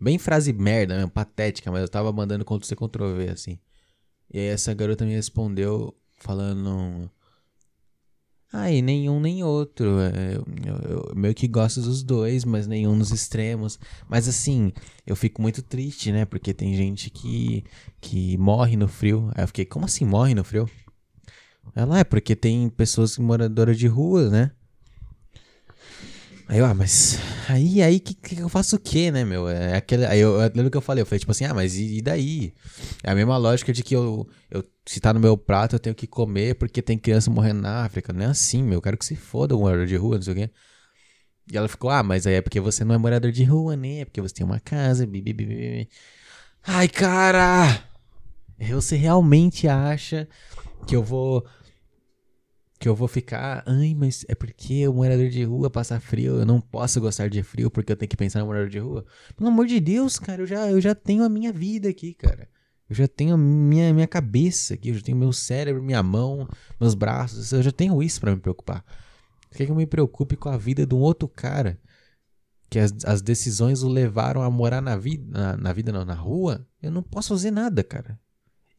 [0.01, 3.59] Bem frase merda mesmo, patética, mas eu tava mandando Ctrl-C, Ctrl-V, assim.
[4.33, 7.07] E aí essa garota me respondeu falando...
[8.57, 9.99] Ai, nenhum nem outro.
[9.99, 13.77] É, eu, eu, eu, meio que gosto dos dois, mas nenhum nos extremos.
[14.07, 14.71] Mas assim,
[15.05, 16.23] eu fico muito triste, né?
[16.23, 17.65] Porque tem gente que,
[17.99, 19.29] que morre no frio.
[19.35, 20.69] Aí eu fiquei, como assim morre no frio?
[21.75, 24.51] Ela é porque tem pessoas moradoras de rua, né?
[26.47, 27.17] Aí eu, ah, mas
[27.49, 29.49] aí, aí que, que eu faço o quê, né, meu?
[29.49, 31.75] É aquele, aí eu, eu lembro que eu falei, eu falei tipo assim, ah, mas
[31.75, 32.53] e, e, daí?
[33.03, 35.95] É a mesma lógica de que eu, eu, se tá no meu prato, eu tenho
[35.95, 38.13] que comer porque tem criança morrendo na África.
[38.13, 40.33] Não é assim, meu, eu quero que se foda um morador de rua, não sei
[40.33, 40.51] o quê.
[41.51, 43.99] E ela ficou, ah, mas aí é porque você não é morador de rua, né?
[44.01, 45.89] É porque você tem uma casa, bibi.
[46.65, 47.83] Ai, cara!
[48.59, 50.27] Você realmente acha
[50.87, 51.45] que eu vou
[52.79, 56.45] que eu vou ficar, ai, mas é porque o morador de rua passa frio, eu
[56.45, 59.05] não posso gostar de frio porque eu tenho que pensar no morador de rua.
[59.35, 62.49] Pelo amor de Deus, cara, eu já, eu já tenho a minha vida aqui, cara.
[62.89, 66.47] Eu já tenho a minha, minha cabeça aqui, eu já tenho meu cérebro, minha mão,
[66.79, 68.85] meus braços, eu já tenho isso para me preocupar.
[69.49, 71.79] Você quer que eu me preocupe com a vida de um outro cara?
[72.69, 76.13] Que as, as decisões o levaram a morar na vida, na, na vida não, na
[76.13, 76.67] rua?
[76.81, 78.19] Eu não posso fazer nada, cara.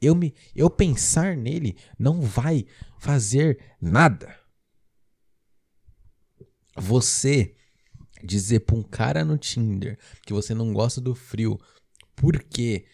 [0.01, 2.67] Eu me eu pensar nele não vai
[2.99, 4.35] fazer nada.
[6.77, 7.55] Você
[8.23, 11.59] dizer para um cara no Tinder que você não gosta do frio
[12.15, 12.87] porque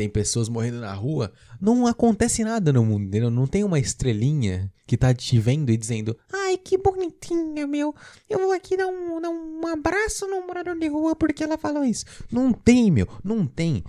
[0.00, 3.30] tem pessoas morrendo na rua, não acontece nada no mundo, entendeu?
[3.30, 7.94] Não tem uma estrelinha que tá te vendo e dizendo: Ai, que bonitinha, meu.
[8.26, 11.84] Eu vou aqui dar um, dar um abraço no morador de rua porque ela falou
[11.84, 12.06] isso.
[12.32, 13.06] Não tem, meu.
[13.22, 13.84] Não tem.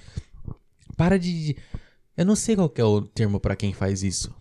[0.97, 1.55] Para de.
[2.15, 4.33] Eu não sei qual é o termo para quem faz isso.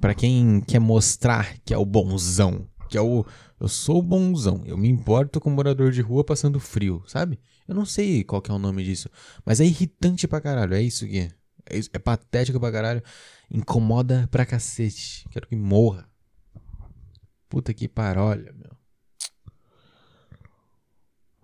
[0.00, 3.24] Para quem quer mostrar que é o bonzão, que é o
[3.60, 7.38] eu sou o bonzão, eu me importo com morador de rua passando frio, sabe?
[7.66, 9.08] Eu não sei qual é o nome disso,
[9.44, 11.30] mas é irritante pra caralho, é isso que é.
[11.70, 13.02] É, é patético pra caralho,
[13.50, 15.26] incomoda pra cacete.
[15.30, 16.06] Quero que morra.
[17.48, 18.76] Puta que parolha, meu.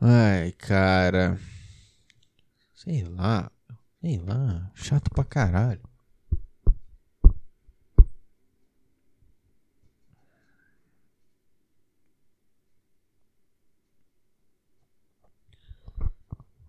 [0.00, 1.38] Ai, cara.
[2.74, 3.50] Sei lá.
[4.00, 5.82] Sei lá, chato pra caralho.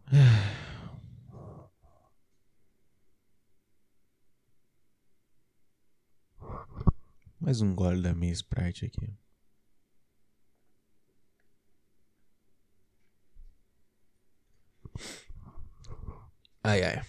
[7.39, 9.09] Mais um gole da minha Sprite aqui.
[16.63, 17.01] Ai, ai.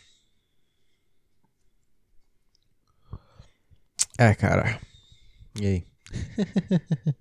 [4.19, 4.81] É, cara.
[5.61, 5.87] E aí?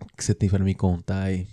[0.00, 1.48] o que você tem para me contar aí?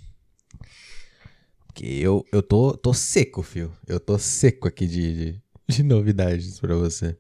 [1.68, 3.76] Porque eu, eu tô, tô seco, fio.
[3.88, 7.18] Eu tô seco aqui de, de, de novidades para você.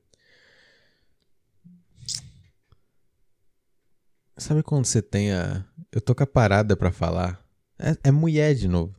[4.38, 5.65] Sabe quando você tem a.
[5.91, 7.43] Eu tô com a parada pra falar.
[7.79, 8.95] É, é mulher de novo.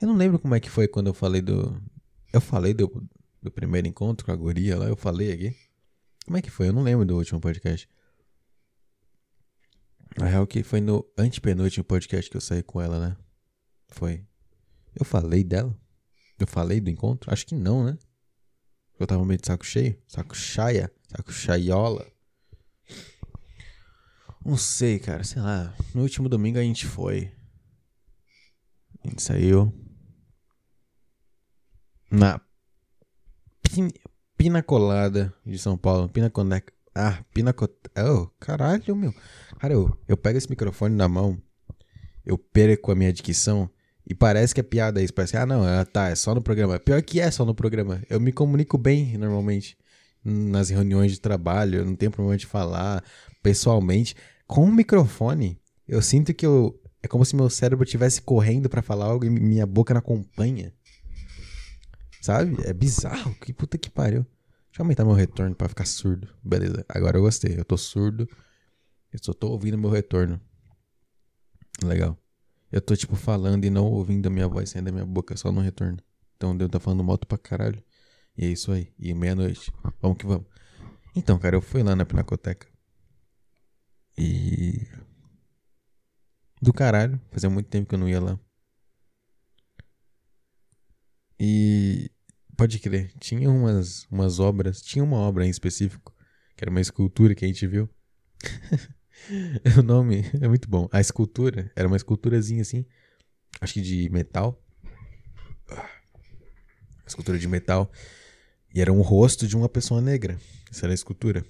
[0.00, 1.80] Eu não lembro como é que foi quando eu falei do.
[2.32, 3.08] Eu falei do,
[3.42, 5.69] do primeiro encontro com a guria lá, eu falei aqui.
[6.30, 6.68] Como é que foi?
[6.68, 7.88] Eu não lembro do último podcast.
[10.16, 13.16] Na real que foi no antepenúltimo podcast que eu saí com ela, né?
[13.88, 14.24] Foi.
[14.94, 15.76] Eu falei dela?
[16.38, 17.32] Eu falei do encontro?
[17.32, 17.98] Acho que não, né?
[18.96, 20.00] Eu tava meio de saco cheio.
[20.06, 20.88] Saco chaia.
[21.08, 22.06] Saco chaiola.
[24.46, 25.24] Não sei, cara.
[25.24, 25.74] Sei lá.
[25.92, 27.34] No último domingo a gente foi.
[29.02, 29.74] A gente saiu.
[32.08, 32.40] Na
[34.40, 36.08] Pinacolada de São Paulo.
[36.08, 36.72] Pinaconeca.
[36.94, 38.10] Ah, Pinacoteca.
[38.10, 39.14] Oh, caralho, meu.
[39.58, 41.36] Cara, eu, eu pego esse microfone na mão.
[42.24, 43.68] Eu perco a minha dicção.
[44.08, 45.12] E parece que é piada isso.
[45.12, 46.78] Parece que, ah, não, é, tá, é só no programa.
[46.78, 48.02] Pior que é só no programa.
[48.08, 49.76] Eu me comunico bem normalmente
[50.24, 51.80] nas reuniões de trabalho.
[51.80, 53.04] Eu não tenho problema de falar
[53.42, 54.16] pessoalmente.
[54.46, 56.80] Com o microfone, eu sinto que eu.
[57.02, 60.72] É como se meu cérebro estivesse correndo para falar algo e minha boca não acompanha.
[62.20, 62.56] Sabe?
[62.64, 63.34] É bizarro.
[63.36, 64.22] Que puta que pariu.
[64.22, 66.28] Deixa eu aumentar meu retorno para ficar surdo.
[66.42, 66.84] Beleza.
[66.88, 67.58] Agora eu gostei.
[67.58, 68.28] Eu tô surdo.
[69.12, 70.40] Eu só tô ouvindo meu retorno.
[71.82, 72.16] Legal.
[72.70, 75.50] Eu tô, tipo, falando e não ouvindo a minha voz saindo da minha boca, só
[75.50, 75.98] no retorno.
[76.36, 77.82] Então eu tá falando moto pra caralho.
[78.36, 78.92] E é isso aí.
[78.98, 79.72] E meia-noite.
[80.00, 80.46] Vamos que vamos.
[81.14, 82.68] Então, cara, eu fui lá na Pinacoteca.
[84.16, 84.86] E.
[86.62, 87.20] Do caralho.
[87.30, 88.38] Fazia muito tempo que eu não ia lá.
[91.38, 92.09] E.
[92.60, 93.10] Pode crer.
[93.18, 94.82] Tinha umas, umas obras.
[94.82, 96.14] Tinha uma obra em específico.
[96.54, 97.88] Que era uma escultura que a gente viu.
[99.78, 100.86] o nome é muito bom.
[100.92, 102.84] A escultura era uma esculturazinha assim,
[103.62, 104.62] acho que de metal.
[107.06, 107.90] Escultura de metal.
[108.74, 110.38] E era um rosto de uma pessoa negra.
[110.70, 111.42] Essa era a escultura.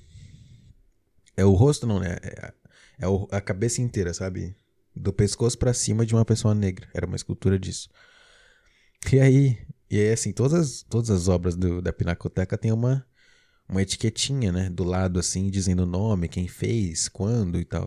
[1.36, 2.18] É o rosto, não, né?
[2.22, 2.54] É,
[3.00, 4.54] é a cabeça inteira, sabe?
[4.94, 6.88] Do pescoço para cima de uma pessoa negra.
[6.94, 7.90] Era uma escultura disso.
[9.12, 9.58] E aí,
[9.90, 13.06] e aí assim, todas, todas as obras do, da Pinacoteca tem uma
[13.70, 17.86] uma etiquetinha, né, do lado assim, dizendo o nome, quem fez, quando e tal.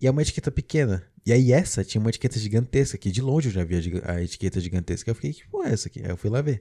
[0.00, 1.06] E é uma etiqueta pequena.
[1.26, 4.58] E aí essa tinha uma etiqueta gigantesca, que de longe eu já vi a etiqueta
[4.60, 5.10] gigantesca.
[5.10, 6.00] Eu fiquei, que porra é essa aqui?
[6.02, 6.60] Aí eu fui lá ver.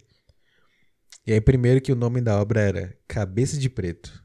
[1.25, 4.21] E aí primeiro que o nome da obra era Cabeça de Preto.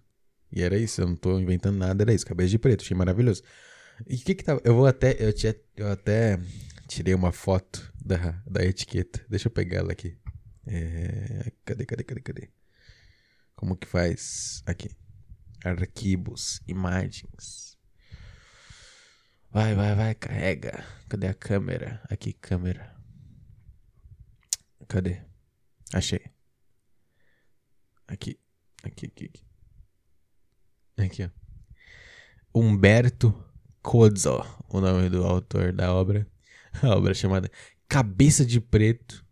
[0.50, 3.42] E era isso, eu não tô inventando nada, era isso, Cabeça de Preto, achei maravilhoso.
[4.08, 4.60] E o que que tava...
[4.64, 5.16] Eu vou até...
[5.18, 6.40] Eu, tinha, eu até
[6.94, 9.24] tirei uma foto da, da etiqueta.
[9.28, 10.18] Deixa eu pegar ela aqui.
[10.66, 11.50] É...
[11.64, 12.50] Cadê, cadê, cadê, cadê?
[13.54, 14.90] Como que faz aqui?
[15.64, 17.78] Arquivos, imagens.
[19.50, 20.84] Vai, vai, vai, carrega.
[21.08, 22.02] Cadê a câmera?
[22.10, 22.94] Aqui, câmera.
[24.88, 25.22] Cadê?
[25.94, 26.24] Achei.
[28.06, 28.38] Aqui,
[28.82, 29.46] aqui, aqui, aqui.
[30.98, 31.30] Aqui, ó.
[32.54, 33.32] Humberto
[33.80, 36.30] Cozzo, o nome do autor da obra.
[36.82, 37.50] A obra chamada
[37.88, 39.24] Cabeça de Preto,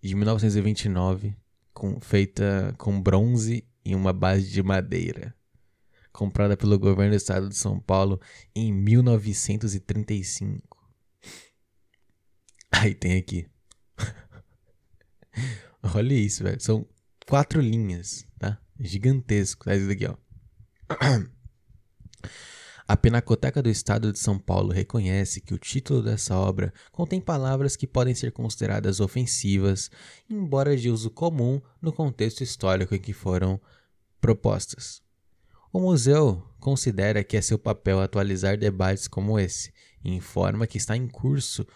[0.00, 1.36] de 1929
[1.74, 5.34] com, feita com bronze em uma base de madeira,
[6.12, 8.20] comprada pelo governo do estado de São Paulo
[8.54, 10.76] em 1935.
[12.72, 13.46] Aí tem aqui.
[15.94, 16.60] Olha isso, velho.
[16.60, 16.86] São
[17.26, 18.58] quatro linhas, tá?
[18.80, 19.66] Gigantesco.
[19.66, 20.16] Tá isso daqui, ó.
[22.88, 27.74] A Pinacoteca do Estado de São Paulo reconhece que o título dessa obra contém palavras
[27.74, 29.90] que podem ser consideradas ofensivas,
[30.30, 33.60] embora de uso comum no contexto histórico em que foram
[34.20, 35.02] propostas.
[35.72, 39.72] O museu considera que é seu papel atualizar debates como esse
[40.04, 41.66] e informa que está em curso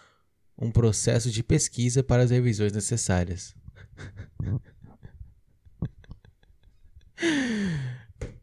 [0.57, 3.53] um processo de pesquisa para as revisões necessárias.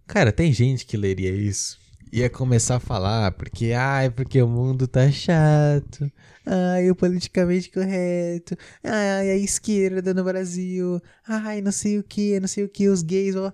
[0.06, 4.86] Cara, tem gente que leria isso ia começar a falar, porque, ai, porque o mundo
[4.86, 6.10] tá chato,
[6.44, 12.48] ai, o politicamente correto, ai, a esquerda no Brasil, ai, não sei o que, não
[12.48, 13.52] sei o que, os gays, ó.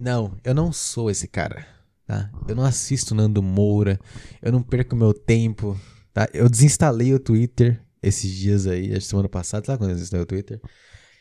[0.00, 1.66] Não, eu não sou esse cara,
[2.06, 2.30] tá?
[2.48, 4.00] Eu não assisto Nando Moura,
[4.40, 5.78] eu não perco meu tempo,
[6.12, 6.28] tá?
[6.32, 10.60] Eu desinstalei o Twitter esses dias aí, semana passada, sabe quando eu desinstalei o Twitter?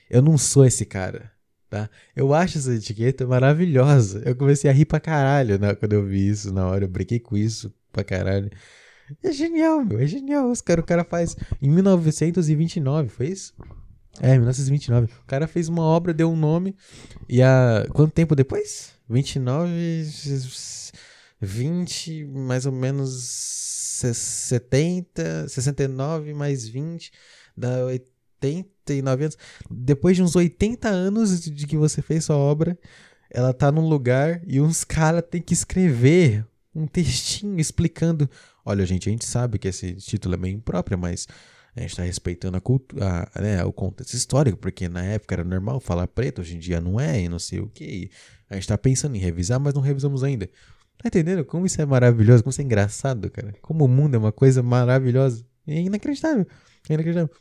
[0.09, 1.31] Eu não sou esse cara,
[1.71, 1.89] tá?
[2.13, 4.21] Eu acho essa etiqueta maravilhosa.
[4.25, 6.83] Eu comecei a rir pra caralho né, quando eu vi isso na hora.
[6.83, 8.51] Eu brinquei com isso pra caralho.
[9.23, 9.97] É genial, meu.
[9.97, 10.51] É genial.
[10.51, 13.53] Os cara, o cara faz em 1929, foi isso?
[14.19, 15.05] É, 1929.
[15.23, 16.75] O cara fez uma obra, deu um nome.
[17.27, 17.85] E a.
[17.93, 18.91] Quanto tempo depois?
[19.09, 19.71] 29.
[21.39, 23.11] 20, mais ou menos
[24.03, 27.11] 70, 69 mais 20,
[27.57, 27.85] dá
[28.41, 29.37] 89 anos.
[29.69, 32.77] Depois de uns 80 anos de que você fez sua obra,
[33.29, 38.29] ela tá num lugar e uns caras têm que escrever um textinho explicando.
[38.65, 41.27] Olha, gente, a gente sabe que esse título é meio impróprio, mas
[41.75, 45.79] a gente está respeitando a cultura, né, o contexto histórico, porque na época era normal
[45.79, 48.11] falar preto, hoje em dia não é, e não sei o que.
[48.49, 50.49] A gente está pensando em revisar, mas não revisamos ainda.
[50.97, 53.55] Tá entendendo como isso é maravilhoso, como isso é engraçado, cara?
[53.61, 55.43] Como o mundo é uma coisa maravilhosa.
[55.65, 56.45] É inacreditável.
[56.89, 57.33] É inacreditável.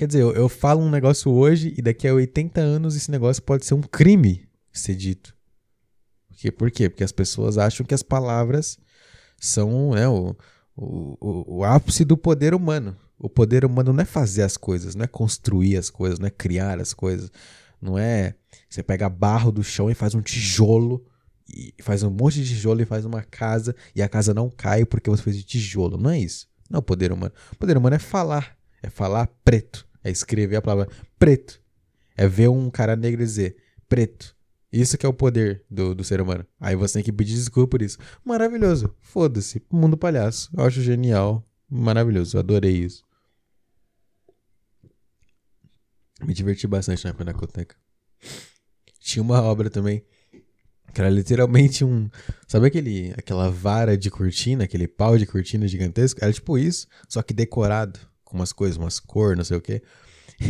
[0.00, 3.42] Quer dizer, eu, eu falo um negócio hoje e daqui a 80 anos esse negócio
[3.42, 5.36] pode ser um crime ser dito.
[6.26, 6.50] Por quê?
[6.50, 6.88] Por quê?
[6.88, 8.78] Porque as pessoas acham que as palavras
[9.38, 10.34] são né, o,
[10.74, 12.96] o, o, o ápice do poder humano.
[13.18, 16.30] O poder humano não é fazer as coisas, não é construir as coisas, não é
[16.30, 17.30] criar as coisas.
[17.78, 18.34] Não é
[18.70, 21.04] você pega barro do chão e faz um tijolo,
[21.46, 24.86] e faz um monte de tijolo e faz uma casa, e a casa não cai
[24.86, 25.98] porque você fez de tijolo.
[25.98, 26.48] Não é isso.
[26.70, 27.34] Não é o poder humano.
[27.52, 28.56] O poder humano é falar.
[28.82, 29.89] É falar preto.
[30.02, 31.60] É escrever a palavra preto.
[32.16, 33.56] É ver um cara negro dizer
[33.88, 34.36] preto.
[34.72, 36.46] Isso que é o poder do, do ser humano.
[36.60, 37.98] Aí você tem que pedir desculpa por isso.
[38.24, 38.94] Maravilhoso.
[39.00, 39.62] Foda-se.
[39.70, 40.48] Mundo palhaço.
[40.56, 41.44] Eu acho genial.
[41.68, 42.38] Maravilhoso.
[42.38, 43.04] Adorei isso.
[46.22, 47.74] Me diverti bastante na Pinacoteca.
[49.00, 50.04] Tinha uma obra também.
[50.94, 52.08] Que era literalmente um.
[52.46, 56.22] Sabe aquele, aquela vara de cortina, aquele pau de cortina gigantesco?
[56.22, 59.82] Era tipo isso, só que decorado com umas coisas, umas cores, não sei o quê.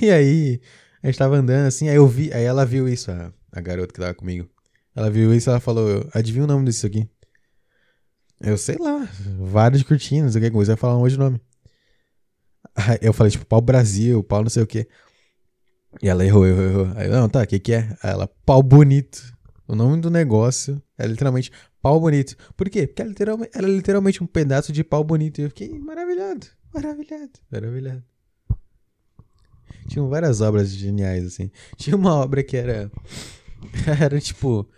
[0.03, 0.61] E aí,
[1.03, 3.93] a gente tava andando assim, aí eu vi, aí ela viu isso, a, a garota
[3.93, 4.49] que tava comigo.
[4.95, 7.09] Ela viu isso ela falou, adivinha o nome disso aqui?
[8.41, 11.41] Eu sei lá, várias cortinas, o que coisa, vai falar monte de nome.
[12.77, 14.87] Aí eu falei, tipo, pau Brasil, pau não sei o quê.
[16.03, 16.93] E ela errou, errou, errou.
[16.95, 17.97] Aí eu, não, tá, o que que é?
[18.03, 19.21] Aí ela, pau bonito.
[19.67, 21.51] O nome do negócio é literalmente
[21.83, 22.37] pau bonito.
[22.57, 22.87] Por quê?
[22.87, 25.41] Porque ela, literalmente, ela é literalmente um pedaço de pau bonito.
[25.41, 28.05] E eu fiquei maravilhado, maravilhado, maravilhado.
[29.89, 31.51] Tinham várias obras geniais, assim.
[31.77, 32.91] Tinha uma obra que era.
[34.01, 34.69] Era tipo.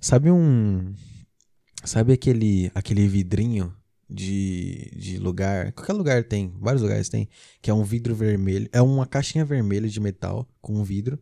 [0.00, 0.94] Sabe um.
[1.84, 3.74] Sabe aquele, aquele vidrinho
[4.08, 5.72] de, de lugar.
[5.72, 7.28] Qualquer lugar tem, vários lugares tem.
[7.60, 8.68] Que é um vidro vermelho.
[8.72, 11.20] É uma caixinha vermelha de metal com um vidro.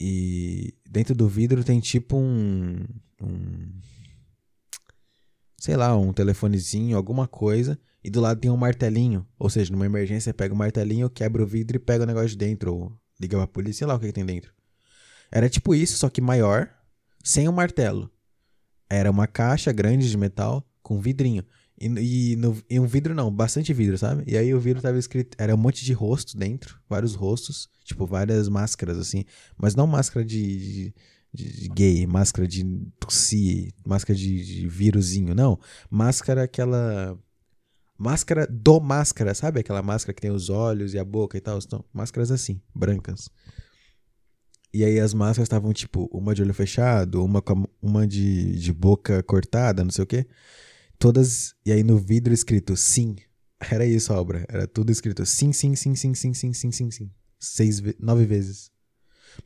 [0.00, 2.84] E dentro do vidro tem tipo um.
[3.22, 3.70] um
[5.56, 9.26] sei lá, um telefonezinho, alguma coisa e do lado tem um martelinho.
[9.38, 12.36] Ou seja, numa emergência pega o martelinho, quebra o vidro e pega o negócio de
[12.36, 12.74] dentro.
[12.74, 14.52] Ou liga pra polícia, sei lá o que, que tem dentro.
[15.30, 16.68] Era tipo isso, só que maior,
[17.22, 18.10] sem o martelo.
[18.90, 21.44] Era uma caixa grande de metal com vidrinho.
[21.80, 21.86] E,
[22.32, 24.24] e, no, e, um vidro não, bastante vidro, sabe?
[24.26, 28.06] E aí o vidro tava escrito, era um monte de rosto dentro, vários rostos, tipo
[28.06, 29.24] várias máscaras assim,
[29.56, 30.92] mas não máscara de,
[31.32, 32.64] de, de gay, máscara de
[33.00, 35.58] tossir, máscara de, de vírusinho, não,
[35.90, 37.18] máscara aquela
[38.02, 41.56] Máscara do máscara, sabe aquela máscara que tem os olhos e a boca e tal?
[41.56, 43.30] Então, máscaras assim, brancas.
[44.74, 47.40] E aí as máscaras estavam tipo, uma de olho fechado, uma,
[47.80, 50.26] uma de, de boca cortada, não sei o quê.
[50.98, 51.54] Todas.
[51.64, 53.14] E aí no vidro escrito sim.
[53.70, 54.44] Era isso a obra.
[54.48, 57.10] Era tudo escrito sim, sim, sim, sim, sim, sim, sim, sim, sim.
[57.38, 58.72] Seis, nove vezes.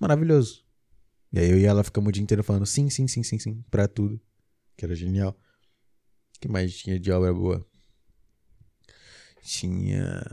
[0.01, 0.65] Maravilhoso.
[1.31, 3.63] E aí eu e ela ficamos o dia inteiro falando sim, sim, sim, sim, sim,
[3.71, 4.19] pra tudo.
[4.79, 5.39] Que era genial.
[6.41, 7.67] Que mais tinha de obra boa?
[9.47, 10.25] Tinha.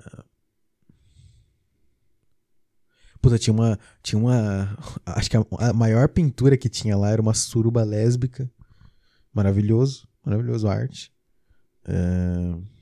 [3.21, 3.80] Puta, tinha uma.
[4.02, 4.76] Tinha uma.
[5.06, 8.52] Acho que a, a maior pintura que tinha lá era uma suruba lésbica.
[9.32, 10.08] Maravilhoso.
[10.26, 11.13] Maravilhoso arte.
[11.88, 12.62] Uh...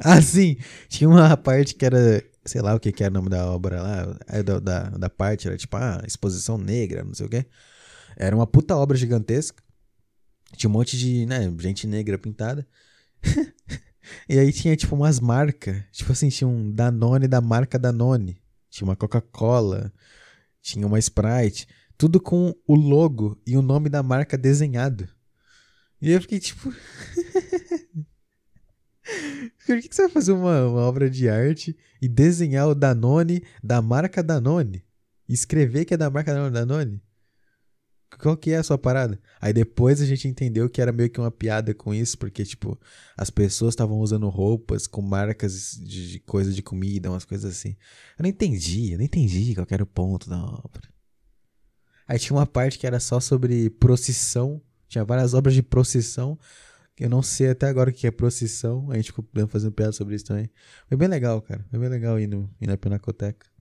[0.00, 0.56] Ah, sim!
[0.88, 2.20] Tinha uma parte que era.
[2.44, 4.18] Sei lá o que, que era o nome da obra lá.
[4.26, 7.46] É da, da, da parte, era tipo, ah, exposição negra, não sei o quê.
[8.16, 9.62] Era uma puta obra gigantesca.
[10.56, 12.66] Tinha um monte de, né, gente negra pintada.
[14.28, 15.82] E aí tinha, tipo, umas marcas.
[15.92, 18.40] Tipo assim, tinha um Danone da marca Danone.
[18.70, 19.92] Tinha uma Coca-Cola.
[20.60, 21.66] Tinha uma Sprite.
[21.96, 25.08] Tudo com o logo e o nome da marca desenhado.
[26.00, 26.72] E eu fiquei tipo.
[29.66, 33.80] Por que, você vai fazer uma, uma obra de arte e desenhar o Danone da
[33.80, 34.84] marca Danone?
[35.28, 37.00] E escrever que é da marca Danone?
[38.18, 39.18] Qual que é a sua parada?
[39.40, 42.78] Aí depois a gente entendeu que era meio que uma piada com isso, porque, tipo,
[43.16, 47.76] as pessoas estavam usando roupas com marcas de, de coisa de comida, umas coisas assim.
[48.18, 50.82] Eu não entendi, eu não entendi qual era o ponto da obra.
[52.06, 56.38] Aí tinha uma parte que era só sobre procissão, tinha várias obras de procissão,
[56.98, 60.14] eu não sei até agora o que é procissão, a gente ficou fazendo piada sobre
[60.14, 60.48] isso também.
[60.86, 63.53] Foi bem legal, cara, foi bem legal ir, no, ir na Pinacoteca.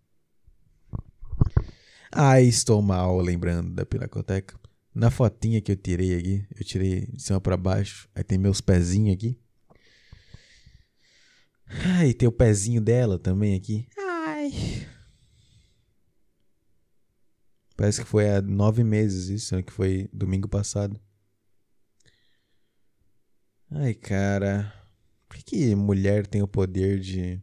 [2.16, 4.56] Ai, estou mal lembrando da Pinacoteca.
[4.94, 8.08] Na fotinha que eu tirei aqui, eu tirei de cima pra baixo.
[8.14, 9.36] Aí tem meus pezinhos aqui.
[11.98, 13.88] Ai, tem o pezinho dela também aqui.
[13.98, 14.52] Ai.
[17.76, 21.02] Parece que foi há nove meses isso, né, que foi domingo passado.
[23.72, 24.72] Ai, cara.
[25.28, 27.42] Por que, que mulher tem o poder de.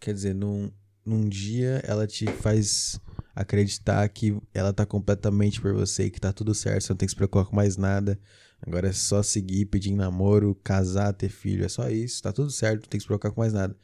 [0.00, 0.68] Quer dizer, num,
[1.04, 3.00] num dia ela te faz
[3.34, 7.12] acreditar que ela tá completamente por você que tá tudo certo, você não tem que
[7.12, 8.18] se preocupar com mais nada.
[8.64, 12.82] Agora é só seguir, pedir namoro, casar, ter filho, é só isso, tá tudo certo,
[12.82, 13.76] não tem que se preocupar com mais nada.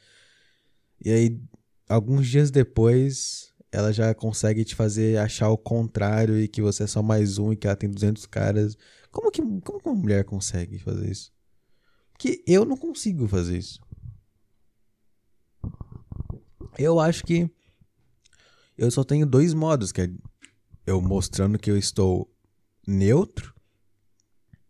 [1.04, 1.40] E aí,
[1.88, 6.86] alguns dias depois, ela já consegue te fazer achar o contrário e que você é
[6.86, 8.76] só mais um e que ela tem 200 caras.
[9.10, 11.32] Como que, como que uma mulher consegue fazer isso?
[12.12, 13.80] Porque eu não consigo fazer isso.
[16.78, 17.50] Eu acho que
[18.76, 20.10] eu só tenho dois modos, que é
[20.86, 22.32] eu mostrando que eu estou
[22.86, 23.52] neutro.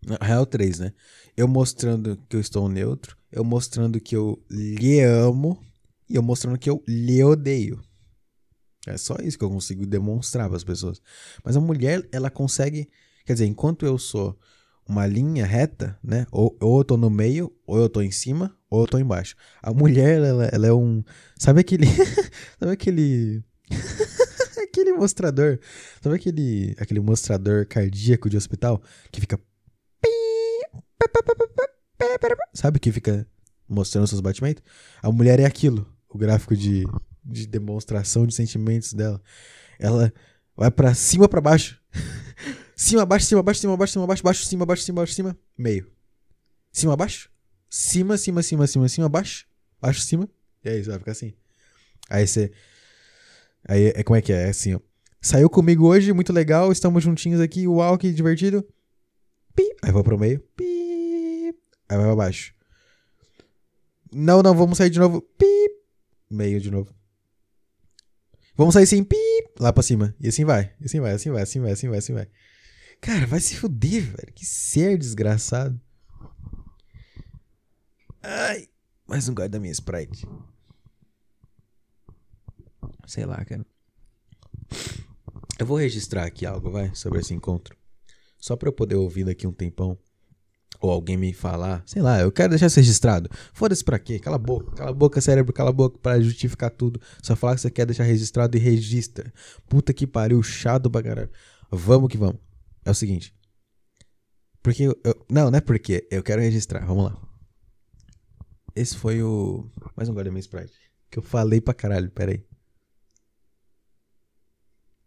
[0.03, 0.95] Na real, três, né?
[1.37, 5.63] Eu mostrando que eu estou neutro, eu mostrando que eu lhe amo
[6.09, 7.79] e eu mostrando que eu lhe odeio.
[8.87, 11.03] É só isso que eu consigo demonstrar para as pessoas.
[11.45, 12.89] Mas a mulher, ela consegue,
[13.27, 14.39] quer dizer, enquanto eu sou
[14.87, 16.27] uma linha reta, né?
[16.33, 19.35] Ou, ou eu tô no meio, ou eu tô em cima, ou eu tô embaixo.
[19.63, 21.03] A mulher, ela, ela é um.
[21.39, 21.87] Sabe aquele.
[22.59, 23.43] sabe aquele.
[24.63, 25.59] aquele mostrador.
[26.03, 29.41] Sabe aquele, aquele mostrador cardíaco de hospital que fica.
[32.55, 33.27] Sabe que fica
[33.69, 34.63] mostrando seus batimentos?
[35.03, 35.87] A mulher é aquilo.
[36.09, 36.85] O gráfico de,
[37.25, 39.21] de demonstração de sentimentos dela.
[39.79, 40.13] Ela
[40.57, 41.81] vai para cima para baixo.
[42.77, 45.91] cima, baixo, cima, baixo, cima, baixo, cima, baixo, baixo, cima, baixo, cima, baixo, cima, meio.
[46.73, 47.31] Cima, baixo.
[47.69, 49.47] Cima, cima, cima, cima, cima, baixo.
[49.81, 50.29] Baixo, cima.
[50.65, 51.35] E aí, você vai ficar assim.
[52.09, 52.51] Aí você.
[53.67, 54.47] Aí é como é que é?
[54.47, 54.81] É assim, ó.
[55.21, 58.67] Saiu comigo hoje, muito legal, estamos juntinhos aqui, uau, que divertido.
[59.55, 59.65] Pi.
[59.83, 60.41] Aí vai pro meio.
[60.57, 61.55] Pi.
[61.89, 62.55] Aí vai pra baixo.
[64.13, 65.21] Não, não, vamos sair de novo.
[65.21, 65.47] Pi.
[66.31, 66.95] Meio de novo.
[68.57, 69.17] Vamos sair assim, pi,
[69.59, 70.15] lá pra cima.
[70.21, 72.29] E assim vai, e assim vai, assim vai, assim vai, assim vai, assim vai.
[73.01, 74.33] Cara, vai se fuder, velho.
[74.35, 75.81] Que ser desgraçado.
[78.31, 78.69] Ai,
[79.07, 80.29] mais um guarda da minha Sprite.
[83.07, 83.65] Sei lá, cara.
[85.59, 87.75] Eu vou registrar aqui algo, vai, sobre esse encontro.
[88.39, 89.99] Só pra eu poder ouvir daqui um tempão.
[90.79, 93.31] Ou alguém me falar, sei lá, eu quero deixar isso registrado.
[93.55, 94.19] Foda-se pra quê?
[94.19, 97.01] Cala a boca, cala a boca, cérebro, cala a boca pra justificar tudo.
[97.23, 99.33] Só falar que você quer deixar registrado e registra.
[99.71, 101.31] Puta que pariu, chato pra caralho.
[101.71, 102.39] Vamos que vamos.
[102.85, 103.35] É o seguinte.
[104.63, 106.07] Porque eu, eu, Não, não é porque.
[106.11, 106.85] Eu quero registrar.
[106.85, 107.28] Vamos lá.
[108.75, 109.71] Esse foi o.
[109.97, 110.73] Mais um guarda Sprite.
[111.11, 112.45] Que eu falei pra caralho, pera aí.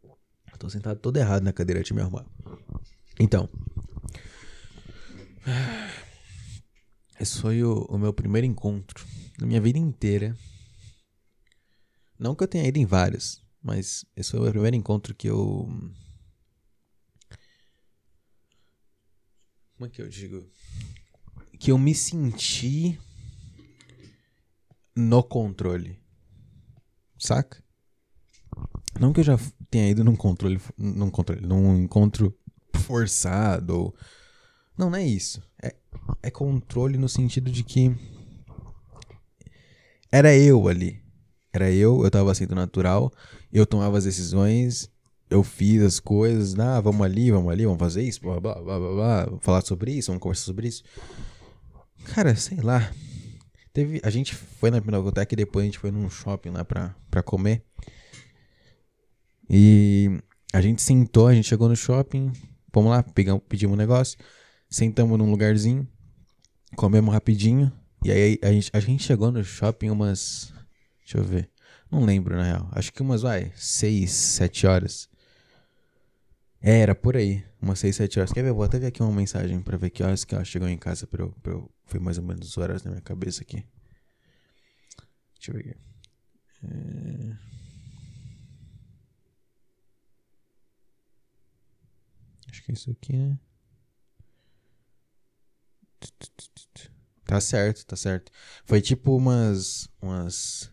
[0.04, 2.26] Eu tô sentado todo errado na cadeira de me arrumar.
[3.20, 3.50] Então.
[7.20, 9.06] Esse foi o, o meu primeiro encontro
[9.40, 10.36] na minha vida inteira.
[12.18, 15.68] Não que eu tenha ido em vários, mas esse foi o primeiro encontro que eu.
[19.76, 20.48] Como é que eu digo?
[21.60, 23.00] Que eu me senti
[24.96, 26.00] no controle.
[27.18, 27.64] Saca?
[29.00, 29.40] Não que eu já
[29.70, 32.38] tenha ido num controle, num controle, num encontro
[32.74, 33.96] forçado ou
[34.78, 35.42] não, não é isso.
[35.62, 35.76] É,
[36.24, 37.96] é controle no sentido de que
[40.12, 41.02] era eu ali.
[41.54, 43.12] Era eu, eu tava sendo natural,
[43.52, 44.90] eu tomava as decisões,
[45.30, 48.80] eu fiz as coisas, ah, vamos ali, vamos ali, vamos fazer isso, blá, blá, blá,
[48.80, 50.84] blá, blá, falar sobre isso, vamos conversar sobre isso.
[52.06, 52.92] Cara, sei lá.
[53.74, 56.94] Teve, a gente foi na Pinacoteca e depois a gente foi num shopping lá pra,
[57.10, 57.64] pra comer.
[59.50, 60.20] E
[60.54, 62.32] a gente sentou, a gente chegou no shopping,
[62.74, 64.18] vamos lá, pegamos, pedimos um negócio,
[64.70, 65.88] sentamos num lugarzinho,
[66.76, 67.72] comemos rapidinho.
[68.04, 70.54] E aí a gente, a gente chegou no shopping umas.
[71.00, 71.50] Deixa eu ver.
[71.90, 72.70] Não lembro, na real.
[72.72, 75.11] Acho que umas, vai, 6, 7 horas.
[76.62, 77.44] É, era por aí.
[77.62, 78.32] Umas 6, 7 horas.
[78.32, 78.50] Quer ver?
[78.50, 80.78] Eu vou até ver aqui uma mensagem pra ver que horas que ela chegou em
[80.78, 81.72] casa pra eu, pra eu.
[81.86, 83.66] Foi mais ou menos os horas na minha cabeça aqui.
[85.36, 85.80] Deixa eu ver aqui.
[86.64, 87.52] É...
[92.52, 93.40] Acho que é isso aqui, né?
[97.26, 98.32] Tá certo, tá certo.
[98.66, 99.88] Foi tipo umas.
[100.02, 100.70] umas.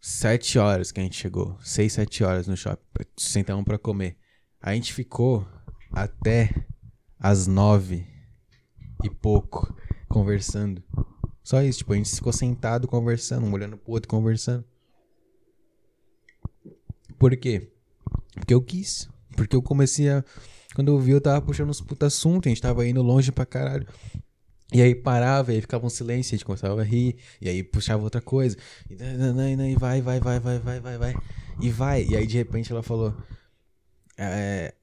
[0.00, 1.58] Sete horas que a gente chegou.
[1.60, 2.80] Seis, sete horas no shopping.
[3.16, 4.16] Sentamos pra comer.
[4.60, 5.46] A gente ficou
[5.92, 6.66] até
[7.18, 8.06] as nove
[9.04, 9.74] e pouco
[10.08, 10.82] conversando.
[11.42, 14.64] Só isso, tipo, a gente ficou sentado conversando, um olhando pro outro conversando.
[17.18, 17.70] Por quê?
[18.34, 19.08] Porque eu quis.
[19.36, 20.24] Porque eu comecei a.
[20.74, 23.44] Quando eu vi, eu tava puxando uns puta assunto, a gente tava indo longe pra
[23.44, 23.86] caralho.
[24.72, 27.62] E aí parava, e aí ficava um silêncio, a gente começava a rir, e aí
[27.62, 28.56] puxava outra coisa.
[28.88, 31.14] E, e vai, vai, vai, vai, vai, vai, vai.
[31.60, 32.04] E vai.
[32.04, 33.16] E aí de repente ela falou.
[34.16, 34.74] É.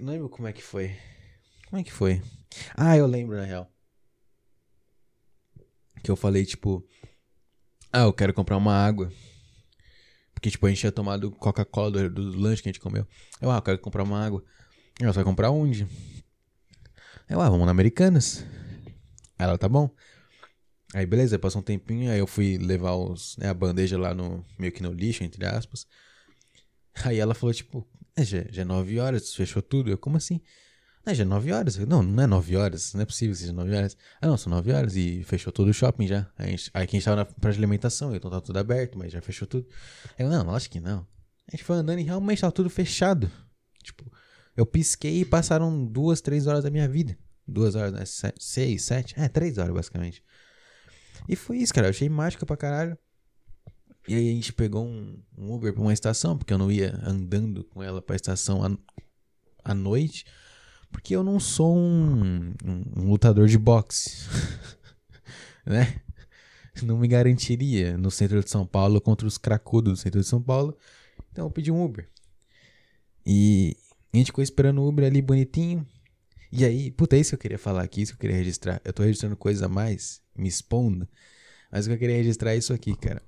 [0.00, 0.96] Não lembro como é que foi.
[1.68, 2.22] Como é que foi?
[2.74, 3.70] Ah, eu lembro, na real.
[6.02, 6.82] Que eu falei, tipo.
[7.92, 9.12] Ah, eu quero comprar uma água.
[10.32, 13.06] Porque, tipo, a gente tinha tomado Coca-Cola do, do, lanche que a gente comeu.
[13.40, 14.44] Eu, ah, eu quero comprar uma água.
[14.98, 15.86] Você vai comprar onde?
[17.28, 18.44] Eu, ah, vamos na Americanas.
[19.38, 19.90] Ela, tá bom.
[20.94, 24.44] Aí, beleza, passou um tempinho, aí eu fui levar os, né, a bandeja lá no,
[24.58, 25.86] meio que no lixo, entre aspas.
[27.04, 29.90] Aí ela falou, tipo, é, já, já é 9 horas, fechou tudo.
[29.90, 30.40] Eu, como assim?
[31.04, 31.76] Ah, já é 9 horas.
[31.76, 33.96] Eu, não, não é 9 horas, não é possível que seja 9 horas.
[34.20, 36.30] Ah, não, são 9 horas e fechou todo o shopping já.
[36.38, 38.58] Aí, a gente, aí que a gente tava na praça de alimentação, então tava tudo
[38.58, 39.68] aberto, mas já fechou tudo.
[40.18, 41.06] Eu, não, acho que não.
[41.46, 43.30] A gente foi andando e realmente tava tudo fechado.
[43.82, 44.10] Tipo,
[44.56, 47.16] eu pisquei e passaram duas, três horas da minha vida.
[47.46, 48.04] Duas horas, né?
[48.04, 50.22] Sete, seis, sete, é, três horas basicamente.
[51.28, 51.86] E foi isso, cara.
[51.86, 52.98] Eu achei mágica pra caralho.
[54.08, 56.98] E aí a gente pegou um, um Uber pra uma estação, porque eu não ia
[57.02, 58.70] andando com ela pra estação à,
[59.64, 60.24] à noite.
[60.90, 64.28] Porque eu não sou um, um, um lutador de boxe.
[65.66, 66.00] né?
[66.82, 70.42] Não me garantiria no centro de São Paulo contra os cracudos do centro de São
[70.42, 70.76] Paulo.
[71.32, 72.08] Então eu pedi um Uber.
[73.24, 73.76] E
[74.12, 75.86] a gente ficou esperando o Uber ali bonitinho.
[76.58, 78.80] E aí, puta, é isso que eu queria falar aqui, isso que eu queria registrar.
[78.82, 81.06] Eu tô registrando coisa a mais, me expondo.
[81.70, 83.22] Mas o que eu queria registrar é isso aqui, cara.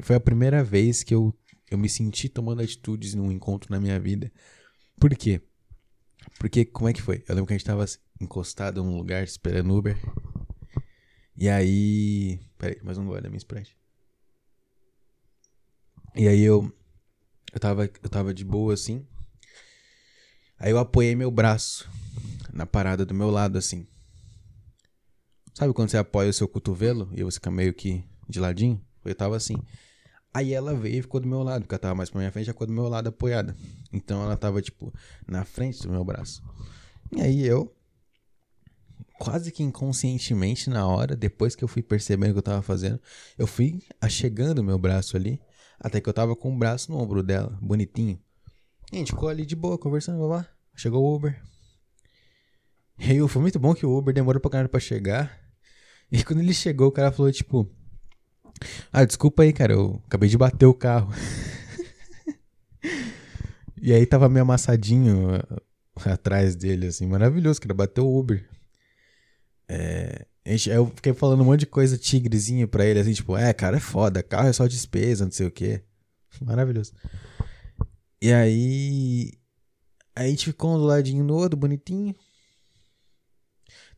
[0.00, 1.38] Foi a primeira vez que eu,
[1.70, 4.32] eu me senti tomando atitudes num encontro na minha vida.
[4.98, 5.42] Por quê?
[6.38, 7.22] Porque, como é que foi?
[7.28, 7.84] Eu lembro que a gente tava
[8.18, 9.94] encostado num lugar esperando Uber.
[11.36, 12.40] E aí.
[12.56, 13.76] Peraí, mais um gole da minha Sprite.
[16.14, 16.74] E aí eu.
[17.52, 19.06] Eu tava, eu tava de boa assim.
[20.58, 21.86] Aí eu apoiei meu braço
[22.56, 23.86] na parada do meu lado assim.
[25.54, 28.82] Sabe quando você apoia o seu cotovelo e você fica meio que de ladinho?
[29.04, 29.56] Eu tava assim.
[30.34, 32.46] Aí ela veio e ficou do meu lado, porque ela tava mais pra minha frente,
[32.46, 33.56] já ficou do meu lado apoiada.
[33.92, 34.92] Então ela tava, tipo,
[35.26, 36.42] na frente do meu braço.
[37.10, 37.74] E aí eu,
[39.18, 43.00] quase que inconscientemente na hora, depois que eu fui percebendo o que eu tava fazendo,
[43.38, 45.40] eu fui achegando o meu braço ali,
[45.80, 48.20] até que eu tava com o braço no ombro dela, bonitinho.
[48.92, 50.46] E a gente ficou ali de boa, conversando, babá.
[50.74, 51.42] Chegou o Uber.
[52.98, 55.38] E foi muito bom que o Uber demorou pra caralho pra chegar.
[56.10, 57.70] E quando ele chegou, o cara falou, tipo,
[58.92, 61.12] ah, desculpa aí, cara, eu acabei de bater o carro.
[63.76, 65.62] e aí tava meio amassadinho uh,
[66.04, 68.48] atrás dele, assim, maravilhoso, cara, bateu o Uber.
[69.68, 70.26] É,
[70.66, 73.80] eu fiquei falando um monte de coisa tigrezinho pra ele, assim, tipo, é, cara, é
[73.80, 75.82] foda, carro é só despesa, não sei o quê.
[76.40, 76.92] Maravilhoso.
[78.20, 79.32] E aí.
[80.14, 82.14] Aí a gente ficou do ladinho no outro, bonitinho.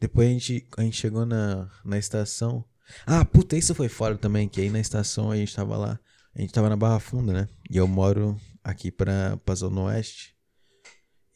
[0.01, 2.65] Depois a gente, a gente chegou na, na estação.
[3.07, 6.01] Ah, puta, isso foi fora também, que aí na estação a gente tava lá.
[6.35, 7.49] A gente tava na Barra Funda, né?
[7.69, 10.37] E eu moro aqui pra, pra Zona Oeste.